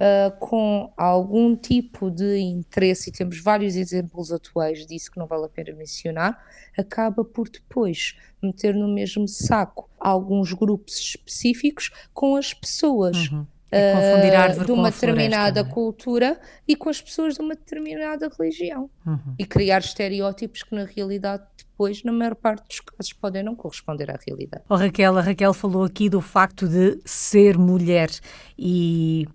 uh, 0.00 0.36
com 0.38 0.92
algum 0.96 1.54
tipo 1.54 2.10
de 2.10 2.38
interesse, 2.38 3.10
e 3.10 3.12
temos 3.12 3.40
vários 3.40 3.76
exemplos 3.76 4.32
atuais 4.32 4.86
disso 4.86 5.10
que 5.10 5.18
não 5.18 5.26
vale 5.26 5.44
a 5.44 5.48
pena 5.48 5.76
mencionar, 5.76 6.42
acaba 6.76 7.24
por 7.24 7.48
depois 7.48 8.16
meter 8.42 8.74
no 8.74 8.88
mesmo 8.88 9.28
saco 9.28 9.88
alguns 9.98 10.52
grupos 10.52 10.98
específicos 10.98 11.90
com 12.14 12.36
as 12.36 12.54
pessoas. 12.54 13.30
Uhum. 13.30 13.46
Uh, 13.72 14.64
de 14.64 14.72
uma 14.72 14.90
determinada 14.90 15.60
floresta, 15.60 15.74
cultura 15.74 16.40
e 16.66 16.74
com 16.74 16.88
as 16.88 17.00
pessoas 17.00 17.34
de 17.34 17.40
uma 17.40 17.54
determinada 17.54 18.28
religião 18.36 18.90
uhum. 19.06 19.34
e 19.38 19.46
criar 19.46 19.78
estereótipos 19.78 20.64
que 20.64 20.74
na 20.74 20.84
realidade 20.84 21.44
depois, 21.56 22.02
na 22.02 22.12
maior 22.12 22.34
parte 22.34 22.66
dos 22.66 22.80
casos, 22.80 23.12
podem 23.12 23.42
não 23.42 23.54
corresponder 23.54 24.10
à 24.10 24.18
realidade. 24.26 24.64
Oh, 24.68 24.74
Raquel, 24.74 25.16
a 25.16 25.20
Raquel 25.22 25.54
falou 25.54 25.84
aqui 25.84 26.10
do 26.10 26.20
facto 26.20 26.68
de 26.68 27.00
ser 27.06 27.56
mulher 27.56 28.10
e 28.58 29.26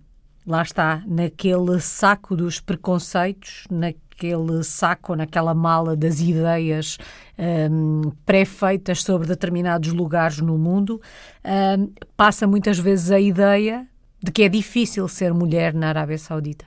lá 0.46 0.62
está, 0.62 1.02
naquele 1.08 1.80
saco 1.80 2.36
dos 2.36 2.60
preconceitos, 2.60 3.66
naquele 3.72 4.64
saco, 4.64 5.16
naquela 5.16 5.56
mala 5.56 5.96
das 5.96 6.20
ideias 6.20 6.98
um, 7.40 8.12
pré-feitas 8.26 9.02
sobre 9.02 9.28
determinados 9.28 9.92
lugares 9.92 10.40
no 10.40 10.58
mundo, 10.58 11.02
um, 11.44 11.92
passa 12.16 12.46
muitas 12.46 12.78
vezes 12.78 13.12
a 13.12 13.20
ideia 13.20 13.88
de 14.26 14.32
que 14.32 14.42
é 14.42 14.50
difícil 14.50 15.08
ser 15.08 15.32
mulher 15.36 15.72
na 15.72 15.90
Arábia 15.90 16.18
Saudita. 16.18 16.66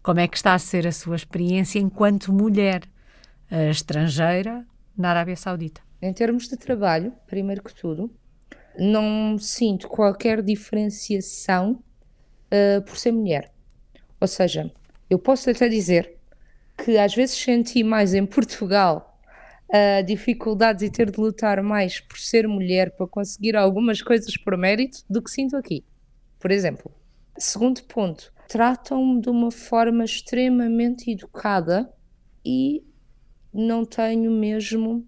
Como 0.00 0.20
é 0.20 0.28
que 0.28 0.36
está 0.36 0.54
a 0.54 0.58
ser 0.60 0.86
a 0.86 0.92
sua 0.92 1.16
experiência 1.16 1.80
enquanto 1.80 2.32
mulher 2.32 2.82
uh, 3.50 3.68
estrangeira 3.68 4.64
na 4.96 5.10
Arábia 5.10 5.34
Saudita? 5.34 5.80
Em 6.00 6.12
termos 6.12 6.46
de 6.46 6.56
trabalho, 6.56 7.12
primeiro 7.26 7.64
que 7.64 7.74
tudo, 7.74 8.08
não 8.78 9.36
sinto 9.40 9.88
qualquer 9.88 10.40
diferenciação 10.40 11.82
uh, 12.52 12.80
por 12.82 12.96
ser 12.96 13.10
mulher. 13.10 13.52
Ou 14.20 14.28
seja, 14.28 14.72
eu 15.10 15.18
posso 15.18 15.50
até 15.50 15.68
dizer 15.68 16.16
que 16.76 16.96
às 16.96 17.12
vezes 17.12 17.36
senti 17.36 17.82
mais 17.82 18.14
em 18.14 18.24
Portugal 18.24 19.20
uh, 19.68 20.04
dificuldades 20.04 20.84
e 20.84 20.90
ter 20.90 21.10
de 21.10 21.18
lutar 21.18 21.60
mais 21.60 21.98
por 21.98 22.20
ser 22.20 22.46
mulher 22.46 22.92
para 22.92 23.08
conseguir 23.08 23.56
algumas 23.56 24.00
coisas 24.00 24.36
por 24.36 24.56
mérito 24.56 24.98
do 25.10 25.20
que 25.20 25.28
sinto 25.28 25.56
aqui. 25.56 25.84
Por 26.38 26.50
exemplo, 26.50 26.90
segundo 27.36 27.82
ponto, 27.84 28.32
tratam-me 28.48 29.20
de 29.20 29.28
uma 29.28 29.50
forma 29.50 30.04
extremamente 30.04 31.10
educada 31.10 31.92
e 32.44 32.84
não 33.52 33.84
tenho 33.84 34.30
mesmo 34.30 35.06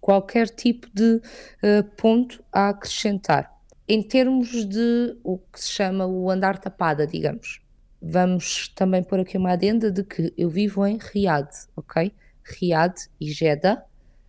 qualquer 0.00 0.48
tipo 0.48 0.88
de 0.94 1.16
uh, 1.16 1.84
ponto 1.96 2.42
a 2.52 2.68
acrescentar 2.70 3.56
em 3.88 4.02
termos 4.02 4.64
de 4.64 5.16
o 5.22 5.38
que 5.38 5.60
se 5.60 5.70
chama 5.70 6.06
o 6.06 6.30
andar 6.30 6.58
tapada, 6.58 7.06
digamos. 7.06 7.60
Vamos 8.02 8.68
também 8.68 9.02
pôr 9.02 9.20
aqui 9.20 9.36
uma 9.38 9.52
adenda 9.52 9.90
de 9.90 10.02
que 10.02 10.32
eu 10.36 10.50
vivo 10.50 10.84
em 10.86 10.98
Riad, 10.98 11.48
ok? 11.76 12.12
Riad 12.42 12.94
e 13.20 13.30
Jeddah 13.32 13.84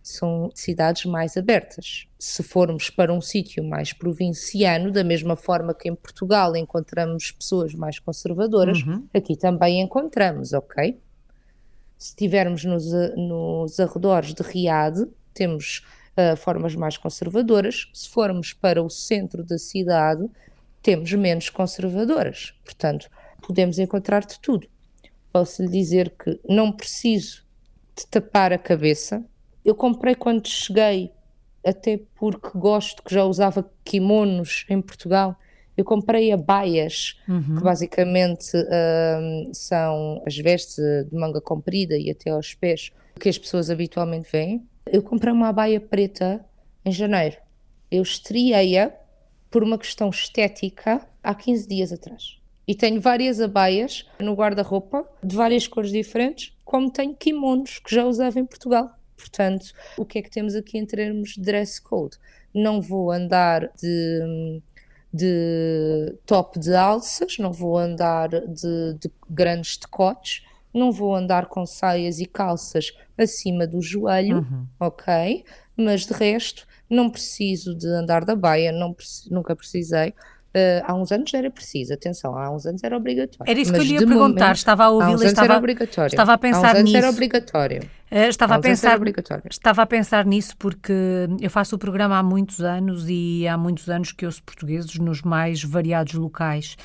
são 0.08 0.50
cidades 0.54 1.04
mais 1.04 1.36
abertas. 1.36 2.06
Se 2.18 2.42
formos 2.42 2.90
para 2.90 3.12
um 3.12 3.20
sítio 3.20 3.62
mais 3.62 3.92
provinciano, 3.92 4.90
da 4.90 5.04
mesma 5.04 5.36
forma 5.36 5.74
que 5.74 5.88
em 5.88 5.94
Portugal 5.94 6.56
encontramos 6.56 7.30
pessoas 7.30 7.74
mais 7.74 7.98
conservadoras, 7.98 8.82
uhum. 8.82 9.06
aqui 9.14 9.36
também 9.36 9.80
encontramos, 9.80 10.52
ok? 10.52 10.98
Se 11.98 12.10
estivermos 12.10 12.64
nos, 12.64 12.86
nos 13.16 13.80
arredores 13.80 14.32
de 14.32 14.42
Riad, 14.42 15.06
temos 15.34 15.84
uh, 16.16 16.36
formas 16.36 16.74
mais 16.74 16.96
conservadoras. 16.96 17.88
Se 17.92 18.08
formos 18.08 18.52
para 18.52 18.82
o 18.82 18.88
centro 18.88 19.44
da 19.44 19.58
cidade, 19.58 20.28
temos 20.82 21.12
menos 21.12 21.50
conservadoras. 21.50 22.54
Portanto, 22.64 23.08
podemos 23.42 23.78
encontrar 23.78 24.24
de 24.24 24.38
tudo. 24.40 24.68
Posso 25.32 25.62
lhe 25.62 25.68
dizer 25.68 26.10
que 26.10 26.40
não 26.48 26.72
preciso 26.72 27.44
de 27.96 28.06
tapar 28.06 28.52
a 28.52 28.58
cabeça. 28.58 29.24
Eu 29.68 29.74
comprei 29.74 30.14
quando 30.14 30.48
cheguei, 30.48 31.12
até 31.62 32.00
porque 32.14 32.56
gosto 32.58 33.02
que 33.02 33.12
já 33.12 33.26
usava 33.26 33.70
kimonos 33.84 34.64
em 34.70 34.80
Portugal. 34.80 35.36
Eu 35.76 35.84
comprei 35.84 36.32
abaias, 36.32 37.20
uhum. 37.28 37.56
que 37.58 37.62
basicamente 37.62 38.56
uh, 38.56 39.50
são 39.52 40.22
as 40.26 40.34
vestes 40.38 40.76
de 40.76 41.14
manga 41.14 41.38
comprida 41.38 41.98
e 41.98 42.10
até 42.10 42.30
aos 42.30 42.54
pés 42.54 42.92
que 43.20 43.28
as 43.28 43.36
pessoas 43.36 43.68
habitualmente 43.68 44.32
veem. 44.32 44.66
Eu 44.86 45.02
comprei 45.02 45.34
uma 45.34 45.48
abaia 45.48 45.78
preta 45.78 46.42
em 46.82 46.90
janeiro. 46.90 47.36
Eu 47.90 48.02
estreiei-a 48.02 48.90
por 49.50 49.62
uma 49.62 49.76
questão 49.76 50.08
estética 50.08 51.06
há 51.22 51.34
15 51.34 51.68
dias 51.68 51.92
atrás. 51.92 52.38
E 52.66 52.74
tenho 52.74 53.02
várias 53.02 53.38
abaias 53.38 54.06
no 54.18 54.32
guarda-roupa, 54.32 55.06
de 55.22 55.36
várias 55.36 55.68
cores 55.68 55.90
diferentes, 55.90 56.56
como 56.64 56.90
tenho 56.90 57.14
kimonos 57.14 57.78
que 57.80 57.94
já 57.94 58.06
usava 58.06 58.40
em 58.40 58.46
Portugal. 58.46 58.97
Portanto, 59.18 59.72
o 59.96 60.04
que 60.04 60.18
é 60.18 60.22
que 60.22 60.30
temos 60.30 60.54
aqui 60.54 60.78
em 60.78 60.86
termos 60.86 61.30
de 61.30 61.40
dress 61.42 61.82
code? 61.82 62.16
Não 62.54 62.80
vou 62.80 63.10
andar 63.10 63.68
de, 63.76 64.62
de 65.12 66.14
top 66.24 66.58
de 66.58 66.74
alças, 66.74 67.36
não 67.38 67.52
vou 67.52 67.76
andar 67.76 68.28
de, 68.28 68.94
de 68.94 69.10
grandes 69.28 69.76
decotes, 69.76 70.44
não 70.72 70.92
vou 70.92 71.14
andar 71.14 71.46
com 71.46 71.66
saias 71.66 72.20
e 72.20 72.26
calças 72.26 72.92
acima 73.16 73.66
do 73.66 73.82
joelho, 73.82 74.38
uhum. 74.38 74.66
ok? 74.78 75.44
Mas 75.76 76.06
de 76.06 76.12
resto, 76.12 76.66
não 76.88 77.10
preciso 77.10 77.74
de 77.74 77.88
andar 77.88 78.24
da 78.24 78.36
baia, 78.36 78.72
não, 78.72 78.94
nunca 79.30 79.54
precisei. 79.56 80.14
Uh, 80.48 80.80
há 80.84 80.94
uns 80.94 81.12
anos 81.12 81.32
era 81.34 81.50
preciso, 81.50 81.92
atenção, 81.92 82.36
há 82.36 82.50
uns 82.50 82.64
anos 82.64 82.82
era 82.82 82.96
obrigatório. 82.96 83.50
Era 83.50 83.60
isso 83.60 83.72
que 83.72 83.78
eu 83.78 83.84
ia 83.84 83.98
perguntar, 83.98 84.44
momento, 84.46 84.56
estava 84.56 84.84
a 84.84 84.90
ouvir, 84.90 85.26
estava, 85.26 85.60
estava 86.06 86.32
a 86.32 86.38
pensar 86.38 86.58
há 86.58 86.70
uns 86.70 86.78
anos 86.78 86.84
nisso. 86.84 86.96
era 86.96 87.10
obrigatório. 87.10 87.90
Uh, 88.10 88.28
estava, 88.28 88.54
a 88.54 88.58
pensar, 88.58 88.98
estava 89.50 89.82
a 89.82 89.86
pensar 89.86 90.24
nisso 90.24 90.56
porque 90.56 90.92
eu 91.40 91.50
faço 91.50 91.76
o 91.76 91.78
programa 91.78 92.16
há 92.18 92.22
muitos 92.22 92.60
anos 92.60 93.04
e 93.08 93.46
há 93.46 93.56
muitos 93.56 93.88
anos 93.90 94.12
que 94.12 94.24
ouço 94.24 94.42
portugueses 94.42 94.94
nos 94.96 95.22
mais 95.22 95.62
variados 95.62 96.14
locais. 96.14 96.76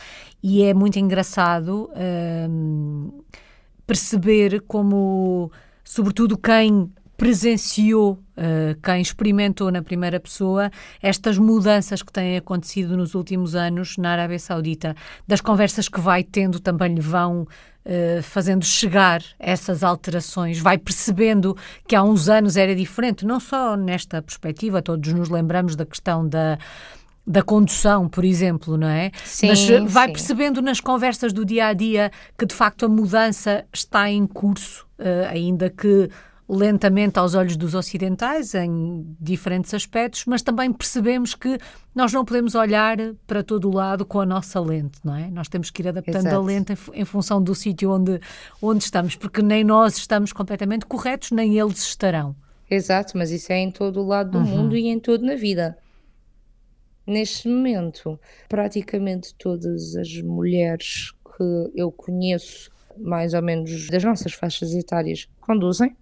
E 0.41 0.63
é 0.63 0.73
muito 0.73 0.99
engraçado 0.99 1.89
uh, 1.91 3.23
perceber 3.87 4.61
como, 4.67 5.49
sobretudo, 5.83 6.37
quem 6.37 6.91
presenciou, 7.15 8.13
uh, 8.13 8.79
quem 8.81 9.01
experimentou 9.01 9.71
na 9.71 9.81
primeira 9.81 10.19
pessoa 10.19 10.69
estas 11.01 11.37
mudanças 11.37 12.01
que 12.01 12.11
têm 12.11 12.35
acontecido 12.35 12.97
nos 12.97 13.15
últimos 13.15 13.55
anos 13.55 13.95
na 13.97 14.11
Arábia 14.11 14.39
Saudita, 14.39 14.93
das 15.25 15.39
conversas 15.39 15.87
que 15.87 16.01
vai 16.01 16.23
tendo 16.23 16.59
também 16.59 16.95
lhe 16.95 17.01
vão 17.01 17.47
uh, 17.85 18.21
fazendo 18.23 18.65
chegar 18.65 19.21
essas 19.39 19.83
alterações, 19.83 20.59
vai 20.59 20.77
percebendo 20.77 21.55
que 21.87 21.95
há 21.95 22.03
uns 22.03 22.29
anos 22.29 22.57
era 22.57 22.75
diferente, 22.75 23.25
não 23.25 23.39
só 23.39 23.75
nesta 23.75 24.21
perspectiva, 24.21 24.81
todos 24.81 25.13
nos 25.13 25.29
lembramos 25.29 25.75
da 25.75 25.85
questão 25.85 26.27
da 26.27 26.57
da 27.25 27.41
condução, 27.41 28.09
por 28.09 28.25
exemplo, 28.25 28.77
não 28.77 28.87
é? 28.87 29.09
Sim, 29.23 29.47
Mas 29.47 29.69
eh, 29.69 29.79
vai 29.79 30.07
sim. 30.07 30.13
percebendo 30.13 30.61
nas 30.61 30.81
conversas 30.81 31.31
do 31.31 31.45
dia 31.45 31.67
a 31.67 31.73
dia 31.73 32.11
que 32.37 32.45
de 32.45 32.53
facto 32.53 32.85
a 32.85 32.89
mudança 32.89 33.63
está 33.73 34.09
em 34.09 34.27
curso, 34.27 34.85
uh, 34.99 35.29
ainda 35.29 35.69
que 35.69 36.09
lentamente 36.47 37.17
aos 37.17 37.35
olhos 37.35 37.55
dos 37.55 37.73
ocidentais 37.73 38.53
em 38.53 39.15
diferentes 39.19 39.73
aspectos, 39.73 40.25
mas 40.25 40.41
também 40.41 40.71
percebemos 40.73 41.33
que 41.35 41.57
nós 41.95 42.11
não 42.11 42.25
podemos 42.25 42.53
olhar 42.55 42.97
para 43.25 43.41
todo 43.43 43.69
o 43.69 43.73
lado 43.73 44.05
com 44.05 44.19
a 44.19 44.25
nossa 44.25 44.59
lente, 44.59 44.99
não 45.03 45.15
é? 45.15 45.29
Nós 45.31 45.47
temos 45.47 45.69
que 45.69 45.81
ir 45.81 45.87
adaptando 45.87 46.27
Exato. 46.27 46.35
a 46.35 46.39
lente 46.41 46.73
em, 46.73 47.01
em 47.01 47.05
função 47.05 47.41
do 47.41 47.55
sítio 47.55 47.91
onde, 47.91 48.19
onde 48.61 48.83
estamos, 48.83 49.15
porque 49.15 49.41
nem 49.41 49.63
nós 49.63 49.97
estamos 49.97 50.33
completamente 50.33 50.85
corretos, 50.85 51.31
nem 51.31 51.57
eles 51.57 51.79
estarão. 51.79 52.35
Exato, 52.69 53.17
mas 53.17 53.31
isso 53.31 53.51
é 53.51 53.57
em 53.59 53.71
todo 53.71 54.01
o 54.01 54.05
lado 54.07 54.31
do 54.31 54.37
Uhum. 54.39 54.45
mundo 54.45 54.75
e 54.75 54.87
em 54.87 54.99
tudo 54.99 55.25
na 55.25 55.35
vida. 55.35 55.77
Neste 57.05 57.47
momento, 57.49 58.19
praticamente 58.47 59.35
todas 59.35 59.95
as 59.95 60.21
mulheres 60.21 61.11
que 61.37 61.71
eu 61.75 61.91
conheço, 61.91 62.71
mais 62.97 63.33
ou 63.33 63.41
menos 63.41 63.87
das 63.89 64.03
nossas 64.03 64.33
faixas 64.33 64.73
etárias, 64.73 65.27
conduzem, 65.41 65.95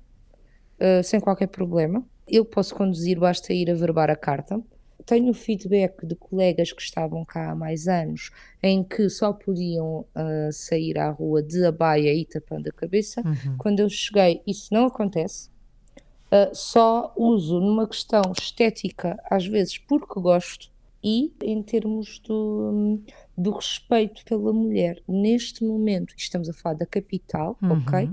uh, 0.82 1.04
sem 1.04 1.20
qualquer 1.20 1.48
problema. 1.48 2.04
Eu 2.28 2.44
posso 2.44 2.74
conduzir, 2.76 3.20
basta 3.20 3.54
ir 3.54 3.70
a 3.70 3.76
verbar 3.76 4.10
a 4.10 4.16
carta. 4.16 4.60
Tenho 5.06 5.34
feedback 5.34 6.06
de 6.06 6.16
colegas 6.16 6.72
que 6.72 6.82
estavam 6.82 7.26
cá 7.26 7.52
há 7.52 7.56
mais 7.56 7.88
anos, 7.88 8.30
em 8.62 8.84
que 8.84 9.10
só 9.10 9.34
podiam 9.34 10.06
uh, 10.16 10.52
sair 10.52 10.98
à 10.98 11.10
rua 11.10 11.42
de 11.42 11.66
abaia 11.66 12.14
e 12.14 12.26
tapando 12.26 12.70
a 12.70 12.72
cabeça. 12.72 13.22
Quando 13.58 13.80
eu 13.80 13.90
cheguei, 13.90 14.42
isso 14.46 14.74
não 14.74 14.86
acontece. 14.86 15.50
Uh, 16.28 16.54
só 16.54 17.14
uso 17.18 17.60
numa 17.60 17.88
questão 17.88 18.22
estética, 18.38 19.22
às 19.30 19.46
vezes 19.46 19.78
porque 19.78 20.20
gosto, 20.20 20.72
e 21.04 21.34
em 21.44 21.62
termos 21.64 22.20
do, 22.20 23.02
do 23.36 23.52
respeito 23.52 24.24
pela 24.24 24.54
mulher. 24.54 25.02
Neste 25.08 25.64
momento, 25.64 26.14
estamos 26.16 26.48
a 26.48 26.54
falar 26.54 26.76
da 26.76 26.86
capital, 26.86 27.58
ok? 27.72 28.08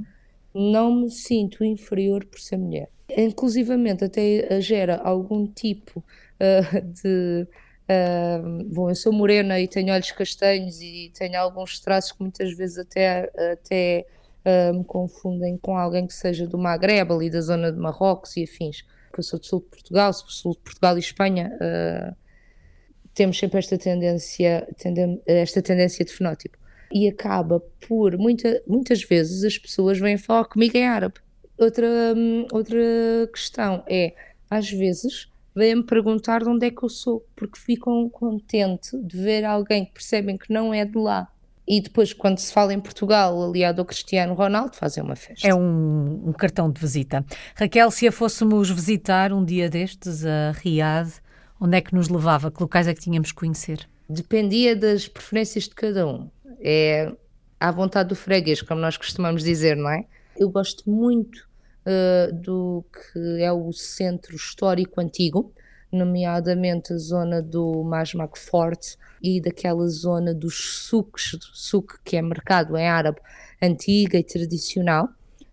Não 0.54 0.94
me 0.94 1.10
sinto 1.10 1.64
inferior 1.64 2.24
por 2.24 2.40
ser 2.40 2.56
mulher. 2.56 2.88
Inclusivamente, 3.16 4.04
até 4.04 4.60
gera 4.60 4.96
algum 4.96 5.46
tipo 5.46 6.00
uh, 6.00 6.80
de. 7.02 7.46
Uh, 7.90 8.64
bom, 8.64 8.90
eu 8.90 8.94
sou 8.94 9.12
morena 9.12 9.58
e 9.58 9.66
tenho 9.66 9.94
olhos 9.94 10.12
castanhos 10.12 10.80
e 10.82 11.10
tenho 11.16 11.38
alguns 11.40 11.80
traços 11.80 12.12
que 12.12 12.20
muitas 12.20 12.52
vezes 12.54 12.76
até, 12.76 13.30
até 13.52 14.06
uh, 14.44 14.76
me 14.76 14.84
confundem 14.84 15.56
com 15.56 15.76
alguém 15.76 16.06
que 16.06 16.12
seja 16.12 16.46
do 16.46 16.58
Magreb, 16.58 17.10
ali 17.10 17.30
da 17.30 17.40
zona 17.40 17.72
de 17.72 17.78
Marrocos 17.78 18.36
e 18.36 18.44
afins. 18.44 18.84
Eu 19.16 19.22
sou 19.22 19.38
do 19.38 19.46
sul 19.46 19.60
de 19.60 19.66
Portugal, 19.66 20.12
sou 20.12 20.26
do 20.26 20.32
sul 20.32 20.52
de 20.52 20.58
Portugal 20.58 20.96
e 20.96 21.00
Espanha. 21.00 21.50
Uh, 21.54 22.14
temos 23.14 23.38
sempre 23.38 23.58
esta 23.58 23.76
tendência, 23.78 24.68
esta 25.26 25.62
tendência 25.62 26.04
de 26.04 26.12
fenótipo. 26.12 26.56
E 26.92 27.08
acaba 27.08 27.60
por, 27.86 28.16
muita, 28.16 28.62
muitas 28.66 29.02
vezes, 29.02 29.44
as 29.44 29.58
pessoas 29.58 29.98
vêm 29.98 30.16
falar 30.16 30.44
comigo 30.46 30.76
em 30.76 30.86
árabe. 30.86 31.16
Outra, 31.58 31.86
hum, 32.16 32.46
outra 32.52 32.78
questão 33.32 33.82
é, 33.86 34.14
às 34.50 34.70
vezes, 34.70 35.28
vêm-me 35.54 35.82
perguntar 35.82 36.42
de 36.42 36.48
onde 36.48 36.66
é 36.66 36.70
que 36.70 36.82
eu 36.82 36.88
sou, 36.88 37.26
porque 37.34 37.58
ficam 37.58 38.08
contentes 38.08 38.92
de 39.02 39.16
ver 39.16 39.44
alguém 39.44 39.84
que 39.84 39.92
percebem 39.92 40.36
que 40.38 40.52
não 40.52 40.72
é 40.72 40.84
de 40.84 40.96
lá. 40.96 41.28
E 41.66 41.82
depois, 41.82 42.14
quando 42.14 42.38
se 42.38 42.50
fala 42.50 42.72
em 42.72 42.80
Portugal, 42.80 43.42
aliado 43.42 43.82
ao 43.82 43.84
Cristiano 43.84 44.32
Ronaldo, 44.32 44.74
fazem 44.74 45.04
uma 45.04 45.14
festa. 45.14 45.46
É 45.46 45.54
um, 45.54 46.28
um 46.28 46.32
cartão 46.32 46.70
de 46.70 46.80
visita. 46.80 47.22
Raquel, 47.54 47.90
se 47.90 48.08
a 48.08 48.12
fôssemos 48.12 48.70
visitar 48.70 49.34
um 49.34 49.44
dia 49.44 49.68
destes 49.68 50.24
a 50.24 50.52
Riad, 50.52 51.10
onde 51.60 51.76
é 51.76 51.80
que 51.82 51.94
nos 51.94 52.08
levava? 52.08 52.50
Que 52.50 52.62
locais 52.62 52.88
é 52.88 52.94
que 52.94 53.00
tínhamos 53.00 53.32
que 53.32 53.36
conhecer? 53.36 53.86
Dependia 54.08 54.74
das 54.74 55.06
preferências 55.06 55.64
de 55.64 55.74
cada 55.74 56.06
um. 56.06 56.30
É 56.60 57.12
à 57.60 57.70
vontade 57.70 58.08
do 58.08 58.16
freguês, 58.16 58.62
como 58.62 58.80
nós 58.80 58.96
costumamos 58.96 59.42
dizer, 59.42 59.76
não 59.76 59.90
é? 59.90 60.04
Eu 60.36 60.48
gosto 60.50 60.88
muito 60.88 61.48
uh, 61.84 62.32
do 62.32 62.84
que 62.92 63.42
é 63.42 63.52
o 63.52 63.72
centro 63.72 64.36
histórico 64.36 65.00
antigo, 65.00 65.52
nomeadamente 65.90 66.92
a 66.92 66.96
zona 66.96 67.42
do 67.42 67.82
Masmak 67.82 68.38
Fort 68.38 68.94
e 69.22 69.40
daquela 69.40 69.88
zona 69.88 70.32
dos 70.32 70.90
do 70.92 71.56
suco 71.56 71.98
que 72.04 72.16
é 72.16 72.22
mercado 72.22 72.76
em 72.76 72.86
árabe, 72.86 73.18
antiga 73.60 74.18
e 74.18 74.22
tradicional 74.22 75.08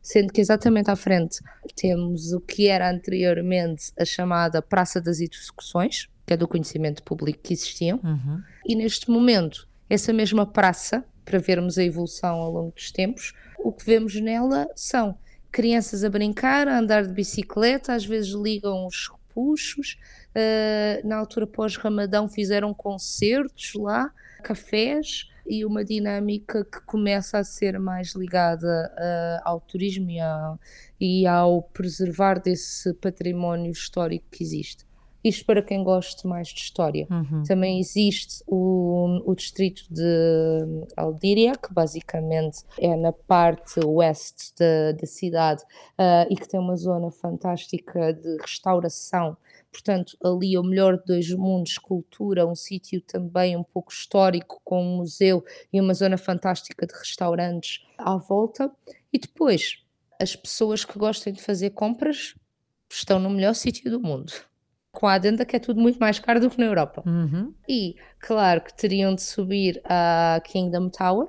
sendo 0.05 0.31
que 0.31 0.39
exatamente 0.39 0.91
à 0.91 0.95
frente 0.95 1.39
temos 1.75 2.31
o 2.31 2.39
que 2.39 2.67
era 2.67 2.91
anteriormente 2.91 3.91
a 3.99 4.05
chamada 4.05 4.61
Praça 4.61 5.01
das 5.01 5.19
Execuções, 5.19 6.07
que 6.27 6.33
é 6.33 6.37
do 6.37 6.47
conhecimento 6.47 7.01
público 7.01 7.39
que 7.41 7.53
existiam, 7.53 7.99
uhum. 8.03 8.39
e 8.67 8.75
neste 8.75 9.09
momento, 9.09 9.67
essa 9.89 10.11
mesma 10.13 10.45
praça, 10.45 11.03
para 11.23 11.39
vermos 11.39 11.77
a 11.77 11.83
evolução 11.83 12.35
ao 12.35 12.51
longo 12.51 12.71
dos 12.73 12.91
tempos, 12.91 13.33
o 13.57 13.71
que 13.71 13.85
vemos 13.85 14.19
nela 14.19 14.67
são 14.75 15.17
crianças 15.51 16.03
a 16.03 16.09
brincar, 16.09 16.67
a 16.67 16.79
andar 16.79 17.05
de 17.05 17.13
bicicleta, 17.13 17.93
às 17.93 18.05
vezes 18.05 18.33
ligam 18.33 18.85
os 18.85 19.09
repuxos, 19.09 19.97
uh, 20.35 21.07
na 21.07 21.17
altura 21.17 21.47
pós-Ramadão 21.47 22.27
fizeram 22.27 22.73
concertos 22.73 23.73
lá, 23.75 24.11
cafés, 24.43 25.29
e 25.47 25.63
uma 25.63 25.85
dinâmica 25.85 26.65
que 26.65 26.81
começa 26.81 27.37
a 27.37 27.43
ser 27.43 27.79
mais 27.79 28.13
ligada 28.15 28.91
uh, 28.95 29.41
ao 29.43 29.61
turismo 29.61 30.09
e, 30.09 30.19
e, 30.99 31.27
ao 31.27 31.61
preservar 31.61 32.39
desse 32.39 32.93
património 32.95 33.71
histórico 33.71 34.25
que 34.31 34.43
existe. 34.43 34.85
Isto 35.25 35.43
para 35.45 35.63
quem 35.63 35.83
gosta 35.83 36.27
mais 36.27 36.49
de 36.49 36.59
história. 36.59 37.07
Uhum. 37.09 37.41
Também 37.41 37.79
existe 37.79 38.43
o, 38.45 39.23
o 39.25 39.33
distrito 39.33 39.83
de 39.89 40.85
Aldíria, 40.95 41.53
que 41.53 41.73
basicamente 41.73 42.59
é 42.79 42.95
na 42.95 43.11
parte 43.11 43.79
oeste 43.83 44.53
da, 44.59 44.91
da 44.91 45.07
cidade 45.07 45.63
uh, 45.63 46.31
e 46.31 46.35
que 46.35 46.47
tem 46.47 46.59
uma 46.59 46.75
zona 46.75 47.09
fantástica 47.09 48.13
de 48.13 48.37
restauração 48.37 49.35
portanto, 49.71 50.17
ali 50.23 50.55
é 50.55 50.59
o 50.59 50.63
melhor 50.63 50.97
de 50.97 51.03
dois 51.05 51.29
mundos, 51.31 51.77
cultura, 51.77 52.47
um 52.47 52.55
sítio 52.55 53.01
também 53.01 53.57
um 53.57 53.63
pouco 53.63 53.91
histórico, 53.91 54.61
com 54.63 54.81
um 54.81 54.97
museu 54.97 55.43
e 55.71 55.81
uma 55.81 55.93
zona 55.93 56.17
fantástica 56.17 56.87
de 56.87 56.93
restaurantes 56.93 57.85
à 57.97 58.15
volta. 58.15 58.71
E 59.11 59.19
depois, 59.19 59.83
as 60.17 60.33
pessoas 60.33 60.85
que 60.85 60.97
gostem 60.97 61.33
de 61.33 61.41
fazer 61.41 61.71
compras 61.71 62.35
estão 62.89 63.19
no 63.19 63.29
melhor 63.29 63.53
sítio 63.53 63.91
do 63.91 63.99
mundo. 63.99 64.31
Com 64.95 65.07
a 65.07 65.13
adenda 65.13 65.45
que 65.45 65.55
é 65.55 65.59
tudo 65.59 65.79
muito 65.79 65.99
mais 65.99 66.19
caro 66.19 66.39
do 66.39 66.49
que 66.49 66.57
na 66.57 66.65
Europa. 66.65 67.03
Uhum. 67.05 67.53
E, 67.67 67.95
claro, 68.19 68.61
que 68.61 68.73
teriam 68.73 69.13
de 69.13 69.21
subir 69.21 69.81
a 69.85 70.41
Kingdom 70.43 70.89
Tower, 70.89 71.27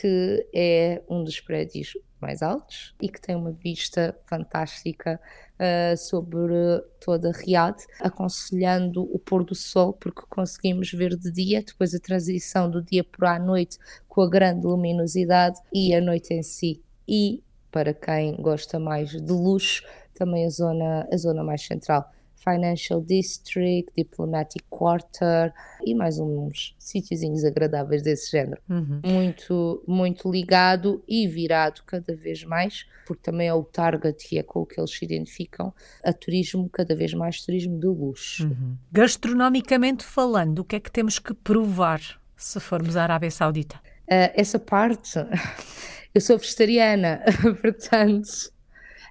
que 0.00 0.46
é 0.54 1.02
um 1.08 1.24
dos 1.24 1.40
prédios 1.40 1.94
mais 2.20 2.42
altos 2.42 2.94
e 3.00 3.08
que 3.08 3.20
tem 3.20 3.36
uma 3.36 3.52
vista 3.52 4.16
fantástica 4.26 5.20
uh, 5.54 5.96
sobre 5.96 6.54
toda 7.00 7.30
a 7.30 7.32
Riad, 7.32 7.76
aconselhando 8.00 9.02
o 9.14 9.18
pôr 9.18 9.44
do 9.44 9.54
sol, 9.54 9.92
porque 9.92 10.22
conseguimos 10.28 10.90
ver 10.92 11.16
de 11.16 11.30
dia, 11.30 11.62
depois 11.62 11.94
a 11.94 12.00
transição 12.00 12.70
do 12.70 12.82
dia 12.82 13.04
para 13.04 13.36
a 13.36 13.38
noite 13.38 13.78
com 14.08 14.22
a 14.22 14.28
grande 14.28 14.66
luminosidade 14.66 15.58
e 15.72 15.94
a 15.94 16.00
noite 16.00 16.32
em 16.32 16.42
si. 16.42 16.82
E 17.06 17.42
para 17.70 17.92
quem 17.92 18.36
gosta 18.36 18.78
mais 18.78 19.10
de 19.10 19.32
luxo, 19.32 19.82
também 20.14 20.46
a 20.46 20.50
zona, 20.50 21.08
a 21.12 21.16
zona 21.16 21.44
mais 21.44 21.62
central. 21.62 22.10
Financial 22.36 23.00
District, 23.00 23.90
Diplomatic 23.96 24.64
Quarter 24.70 25.52
e 25.84 25.94
mais 25.94 26.18
uns 26.18 26.74
sítiozinhos 26.78 27.44
agradáveis 27.44 28.02
desse 28.02 28.30
género. 28.30 28.60
Uhum. 28.68 29.00
Muito, 29.04 29.82
muito 29.86 30.30
ligado 30.30 31.02
e 31.08 31.26
virado 31.26 31.82
cada 31.86 32.14
vez 32.14 32.44
mais, 32.44 32.86
porque 33.06 33.22
também 33.22 33.48
é 33.48 33.54
o 33.54 33.64
target 33.64 34.34
e 34.34 34.38
é 34.38 34.42
com 34.42 34.60
o 34.60 34.66
que 34.66 34.78
eles 34.78 34.90
se 34.90 35.04
identificam, 35.04 35.72
a 36.04 36.12
turismo, 36.12 36.68
cada 36.68 36.94
vez 36.94 37.12
mais 37.14 37.40
turismo 37.40 37.78
de 37.78 37.86
luxo. 37.86 38.46
Uhum. 38.46 38.76
Gastronomicamente 38.92 40.04
falando, 40.04 40.60
o 40.60 40.64
que 40.64 40.76
é 40.76 40.80
que 40.80 40.90
temos 40.90 41.18
que 41.18 41.34
provar 41.34 42.00
se 42.36 42.60
formos 42.60 42.96
à 42.96 43.02
Arábia 43.02 43.30
Saudita? 43.30 43.76
Uh, 44.04 44.30
essa 44.34 44.58
parte, 44.58 45.18
eu 46.14 46.20
sou 46.20 46.38
vegetariana, 46.38 47.22
portanto, 47.60 48.52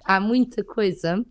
há 0.04 0.20
muita 0.20 0.64
coisa 0.64 1.24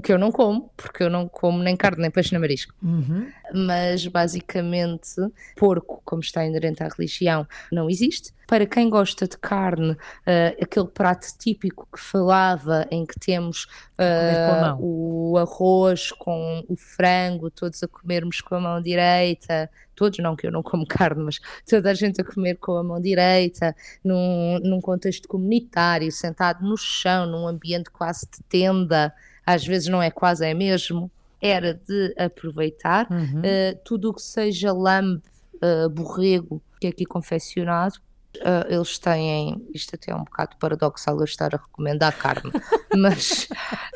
que 0.00 0.12
eu 0.12 0.18
não 0.18 0.32
como, 0.32 0.70
porque 0.76 1.02
eu 1.02 1.10
não 1.10 1.28
como 1.28 1.62
nem 1.62 1.76
carne 1.76 2.02
nem 2.02 2.10
peixe 2.10 2.32
nem 2.32 2.40
marisco. 2.40 2.74
Uhum. 2.82 3.30
Mas 3.52 4.06
basicamente, 4.06 5.16
porco, 5.56 6.00
como 6.04 6.22
está 6.22 6.44
inerente 6.44 6.82
à 6.82 6.88
religião, 6.88 7.46
não 7.70 7.90
existe. 7.90 8.32
Para 8.46 8.66
quem 8.66 8.88
gosta 8.88 9.26
de 9.26 9.36
carne, 9.38 9.92
uh, 9.92 10.62
aquele 10.62 10.86
prato 10.86 11.26
típico 11.38 11.86
que 11.92 12.00
falava, 12.00 12.86
em 12.90 13.04
que 13.04 13.18
temos 13.18 13.64
uh, 13.98 14.76
o 14.78 15.36
arroz 15.38 16.10
com 16.12 16.64
o 16.68 16.76
frango, 16.76 17.50
todos 17.50 17.82
a 17.82 17.88
comermos 17.88 18.40
com 18.40 18.54
a 18.54 18.60
mão 18.60 18.82
direita, 18.82 19.70
todos 19.94 20.18
não, 20.18 20.34
que 20.34 20.46
eu 20.46 20.50
não 20.50 20.62
como 20.62 20.84
carne, 20.88 21.22
mas 21.22 21.40
toda 21.68 21.90
a 21.90 21.94
gente 21.94 22.20
a 22.20 22.24
comer 22.24 22.56
com 22.56 22.76
a 22.76 22.82
mão 22.82 23.00
direita, 23.00 23.74
num, 24.04 24.58
num 24.60 24.80
contexto 24.80 25.28
comunitário, 25.28 26.10
sentado 26.10 26.66
no 26.66 26.76
chão, 26.76 27.26
num 27.26 27.46
ambiente 27.46 27.90
quase 27.90 28.26
de 28.26 28.42
tenda 28.48 29.12
às 29.44 29.66
vezes 29.66 29.88
não 29.88 30.02
é 30.02 30.10
quase, 30.10 30.46
é 30.46 30.54
mesmo, 30.54 31.10
era 31.40 31.74
de 31.74 32.14
aproveitar 32.16 33.08
uhum. 33.10 33.40
uh, 33.40 33.78
tudo 33.84 34.10
o 34.10 34.14
que 34.14 34.22
seja 34.22 34.72
lambe, 34.72 35.22
uh, 35.56 35.88
borrego, 35.90 36.62
que 36.80 36.86
é 36.86 36.90
aqui 36.90 37.04
confeccionado. 37.04 37.96
Uh, 38.36 38.64
eles 38.72 38.98
têm, 38.98 39.68
isto 39.74 39.94
até 39.94 40.10
é 40.10 40.14
um 40.14 40.24
bocado 40.24 40.56
paradoxal 40.56 41.18
eu 41.18 41.24
estar 41.24 41.54
a 41.54 41.58
recomendar 41.58 42.16
carne, 42.16 42.50
mas, 42.96 43.48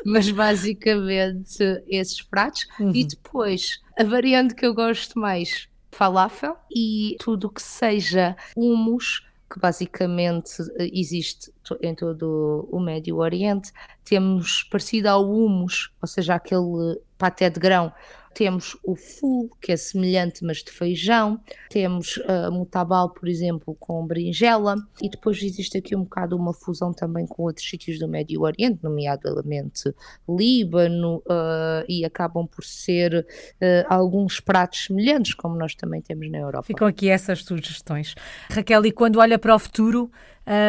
mas 0.05 0.29
basicamente 0.29 1.63
esses 1.87 2.21
pratos. 2.21 2.67
Uhum. 2.79 2.91
E 2.93 3.05
depois, 3.05 3.81
a 3.97 4.03
variante 4.03 4.53
que 4.53 4.65
eu 4.65 4.75
gosto 4.75 5.17
mais, 5.17 5.67
falafel 5.91 6.55
e 6.69 7.15
tudo 7.19 7.49
que 7.49 7.61
seja 7.61 8.35
humus, 8.55 9.25
que 9.49 9.59
basicamente 9.59 10.61
eh, 10.77 10.89
existe 10.93 11.51
em 11.81 11.95
todo 11.95 12.67
o 12.71 12.79
Médio 12.79 13.17
Oriente. 13.17 13.71
Temos 14.03 14.63
parecido 14.63 15.07
ao 15.07 15.29
humus, 15.29 15.91
ou 16.01 16.07
seja, 16.07 16.35
aquele 16.35 16.99
paté 17.17 17.49
de 17.49 17.59
grão 17.59 17.91
temos 18.37 18.77
o 18.83 18.95
full, 18.95 19.49
que 19.59 19.71
é 19.71 19.75
semelhante, 19.75 20.45
mas 20.45 20.57
de 20.57 20.69
feijão. 20.69 21.41
Temos 21.71 22.17
uh, 22.17 22.51
mutabal, 22.51 23.09
por 23.09 23.27
exemplo, 23.27 23.75
com 23.79 24.05
berinjela. 24.05 24.75
E 25.01 25.09
depois 25.09 25.41
existe 25.41 25.79
aqui 25.79 25.95
um 25.95 26.03
bocado 26.03 26.37
uma 26.37 26.53
fusão 26.53 26.93
também 26.93 27.25
com 27.25 27.41
outros 27.41 27.67
sítios 27.67 27.97
do 27.97 28.07
Médio 28.07 28.43
Oriente, 28.43 28.77
nomeadamente 28.83 29.91
Líbano, 30.29 31.17
uh, 31.25 31.83
e 31.89 32.05
acabam 32.05 32.45
por 32.45 32.63
ser 32.63 33.25
uh, 33.25 33.85
alguns 33.89 34.39
pratos 34.39 34.85
semelhantes, 34.85 35.33
como 35.33 35.55
nós 35.55 35.73
também 35.73 35.99
temos 35.99 36.29
na 36.29 36.37
Europa. 36.37 36.67
Ficam 36.67 36.87
aqui 36.87 37.09
essas 37.09 37.43
sugestões. 37.43 38.13
Raquel, 38.51 38.85
e 38.85 38.91
quando 38.91 39.17
olha 39.17 39.39
para 39.39 39.55
o 39.55 39.57
futuro, 39.57 40.11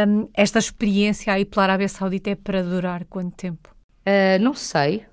um, 0.09 0.27
esta 0.33 0.59
experiência 0.59 1.35
aí 1.35 1.45
pela 1.45 1.65
Arábia 1.65 1.89
Saudita 1.89 2.31
é 2.31 2.35
para 2.35 2.63
durar 2.63 3.05
quanto 3.05 3.37
tempo? 3.37 3.77
não 4.41 4.55
sei, 4.55 5.05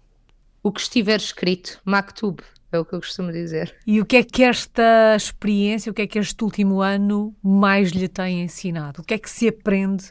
o 0.65 0.71
que 0.71 0.81
estiver 0.81 1.17
escrito, 1.17 1.79
maktub, 1.85 2.41
é 2.71 2.79
o 2.79 2.83
que 2.83 2.95
eu 2.95 2.99
costumo 2.99 3.31
dizer. 3.31 3.75
E 3.85 4.01
o 4.01 4.05
que 4.05 4.15
é 4.15 4.23
que 4.23 4.41
esta 4.41 5.15
experiência, 5.15 5.91
o 5.91 5.93
que 5.93 6.01
é 6.01 6.07
que 6.07 6.17
este 6.17 6.43
último 6.43 6.81
ano 6.81 7.35
mais 7.43 7.91
lhe 7.91 8.07
tem 8.07 8.41
ensinado? 8.41 9.03
O 9.03 9.05
que 9.05 9.13
é 9.13 9.19
que 9.19 9.29
se 9.29 9.47
aprende 9.47 10.05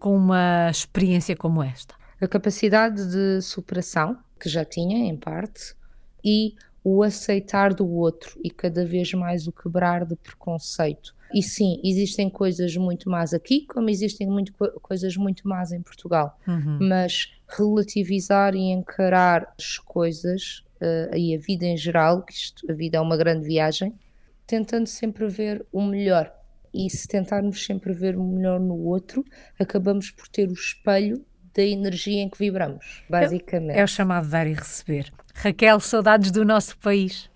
com 0.00 0.16
uma 0.16 0.68
experiência 0.68 1.36
como 1.36 1.62
esta? 1.62 1.94
A 2.20 2.26
capacidade 2.26 3.12
de 3.12 3.40
superação, 3.42 4.18
que 4.40 4.48
já 4.48 4.64
tinha 4.64 5.08
em 5.08 5.16
parte, 5.16 5.72
e 6.24 6.56
o 6.82 7.04
aceitar 7.04 7.72
do 7.72 7.88
outro 7.88 8.40
e 8.42 8.50
cada 8.50 8.84
vez 8.84 9.14
mais 9.14 9.46
o 9.46 9.52
quebrar 9.52 10.04
de 10.04 10.16
preconceito. 10.16 11.14
E 11.34 11.42
sim, 11.42 11.80
existem 11.84 12.28
coisas 12.28 12.76
muito 12.76 13.08
más 13.10 13.32
aqui, 13.32 13.66
como 13.66 13.88
existem 13.88 14.26
muito, 14.26 14.52
coisas 14.80 15.16
muito 15.16 15.46
más 15.48 15.72
em 15.72 15.82
Portugal. 15.82 16.38
Uhum. 16.46 16.78
Mas 16.80 17.32
relativizar 17.48 18.54
e 18.54 18.70
encarar 18.70 19.52
as 19.58 19.78
coisas 19.78 20.62
uh, 20.80 21.16
e 21.16 21.34
a 21.34 21.38
vida 21.38 21.66
em 21.66 21.76
geral, 21.76 22.22
que 22.22 22.32
isto, 22.32 22.70
a 22.70 22.74
vida 22.74 22.98
é 22.98 23.00
uma 23.00 23.16
grande 23.16 23.46
viagem, 23.46 23.94
tentando 24.46 24.86
sempre 24.86 25.26
ver 25.28 25.64
o 25.72 25.82
melhor. 25.82 26.32
E 26.74 26.88
se 26.88 27.06
tentarmos 27.06 27.64
sempre 27.64 27.92
ver 27.92 28.16
o 28.16 28.24
melhor 28.24 28.58
no 28.58 28.76
outro, 28.76 29.24
acabamos 29.58 30.10
por 30.10 30.26
ter 30.28 30.48
o 30.48 30.54
espelho 30.54 31.24
da 31.54 31.62
energia 31.62 32.22
em 32.22 32.30
que 32.30 32.38
vibramos, 32.38 33.04
basicamente. 33.08 33.78
É 33.78 33.84
o 33.84 33.86
chamado 33.86 34.28
dar 34.28 34.46
e 34.46 34.54
receber. 34.54 35.12
Raquel, 35.34 35.80
saudades 35.80 36.30
do 36.30 36.44
nosso 36.44 36.78
país. 36.78 37.30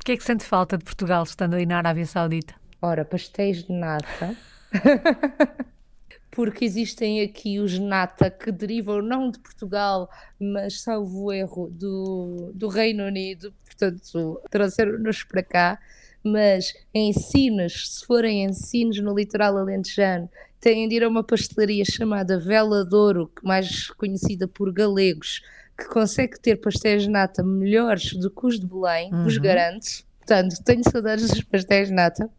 O 0.00 0.04
que 0.04 0.12
é 0.12 0.16
que 0.16 0.24
sente 0.24 0.44
falta 0.44 0.78
de 0.78 0.84
Portugal 0.84 1.22
estando 1.22 1.54
aí 1.54 1.66
na 1.66 1.76
Arábia 1.76 2.06
Saudita? 2.06 2.54
Ora, 2.80 3.04
pastéis 3.04 3.64
de 3.64 3.72
nata. 3.72 4.36
Porque 6.30 6.64
existem 6.64 7.22
aqui 7.22 7.58
os 7.58 7.78
nata 7.78 8.30
que 8.30 8.52
derivam 8.52 9.02
não 9.02 9.30
de 9.30 9.40
Portugal, 9.40 10.08
mas 10.38 10.82
salvo 10.82 11.32
erro 11.32 11.68
do, 11.68 12.52
do 12.54 12.68
Reino 12.68 13.04
Unido, 13.04 13.52
portanto 13.64 14.40
trouxeram-nos 14.48 15.24
para 15.24 15.42
cá. 15.42 15.78
Mas 16.22 16.72
ensinos, 16.94 17.98
se 17.98 18.06
forem 18.06 18.44
ensinos 18.44 19.00
no 19.00 19.16
litoral 19.16 19.56
alentejano, 19.56 20.28
têm 20.60 20.88
de 20.88 20.96
ir 20.96 21.04
a 21.04 21.08
uma 21.08 21.24
pastelaria 21.24 21.84
chamada 21.84 22.38
Vela 22.38 22.84
Douro, 22.84 23.30
mais 23.42 23.90
conhecida 23.90 24.46
por 24.46 24.72
galegos, 24.72 25.42
que 25.76 25.86
consegue 25.86 26.38
ter 26.38 26.56
pastéis 26.56 27.02
de 27.02 27.10
nata 27.10 27.42
melhores 27.42 28.12
do 28.12 28.30
que 28.30 28.46
os 28.46 28.60
de 28.60 28.66
Belém, 28.66 29.12
uhum. 29.12 29.24
vos 29.24 29.38
garanto. 29.38 30.04
Portanto, 30.18 30.62
tenho 30.64 30.82
saudades 30.88 31.28
dos 31.28 31.42
pastéis 31.42 31.88
de 31.88 31.94
nata 31.94 32.30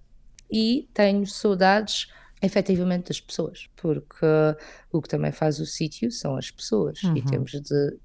e 0.51 0.89
tenho 0.93 1.25
saudades 1.25 2.07
efetivamente 2.41 3.09
das 3.09 3.19
pessoas, 3.19 3.67
porque 3.75 4.25
o 4.91 5.01
que 5.01 5.09
também 5.09 5.31
faz 5.31 5.59
o 5.59 5.65
sítio 5.65 6.11
são 6.11 6.37
as 6.37 6.49
pessoas 6.49 7.03
uhum. 7.03 7.17
e 7.17 7.21
temos 7.21 7.51
de, 7.51 7.97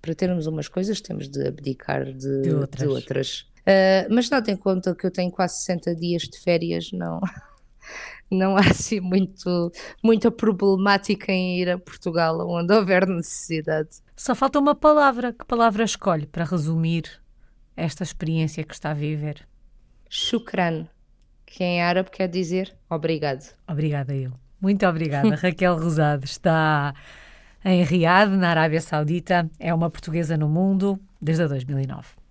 para 0.00 0.14
termos 0.14 0.46
umas 0.46 0.68
coisas, 0.68 1.00
temos 1.00 1.28
de 1.28 1.46
abdicar 1.46 2.04
de, 2.04 2.42
de 2.42 2.54
outras. 2.54 2.88
De 2.88 2.94
outras. 2.94 3.40
Uh, 3.62 4.06
mas 4.10 4.28
não 4.30 4.42
tem 4.42 4.56
conta 4.56 4.94
que 4.94 5.06
eu 5.06 5.10
tenho 5.10 5.30
quase 5.30 5.58
60 5.58 5.94
dias 5.96 6.22
de 6.22 6.38
férias, 6.38 6.90
não, 6.92 7.20
não 8.30 8.56
há 8.56 8.60
assim 8.60 9.00
muito, 9.00 9.72
muita 10.02 10.30
problemática 10.30 11.32
em 11.32 11.60
ir 11.60 11.70
a 11.70 11.78
Portugal 11.78 12.38
onde 12.48 12.72
houver 12.72 13.06
necessidade. 13.06 13.90
Só 14.16 14.34
falta 14.34 14.58
uma 14.58 14.74
palavra. 14.74 15.32
Que 15.32 15.44
palavra 15.44 15.84
escolhe 15.84 16.26
para 16.26 16.44
resumir 16.44 17.04
esta 17.76 18.02
experiência 18.02 18.64
que 18.64 18.74
está 18.74 18.90
a 18.90 18.94
viver? 18.94 19.46
Shukran 20.08 20.86
que 21.52 21.62
em 21.62 21.82
árabe 21.82 22.10
quer 22.10 22.28
dizer 22.28 22.74
obrigado. 22.88 23.54
Obrigada 23.68 24.14
eu. 24.14 24.32
Muito 24.58 24.86
obrigada. 24.86 25.34
Raquel 25.36 25.76
Rosado 25.76 26.24
está 26.24 26.94
em 27.62 27.84
Riad, 27.84 28.30
na 28.30 28.48
Arábia 28.48 28.80
Saudita. 28.80 29.48
É 29.60 29.72
uma 29.74 29.90
portuguesa 29.90 30.34
no 30.36 30.48
mundo 30.48 30.98
desde 31.20 31.46
2009. 31.46 32.21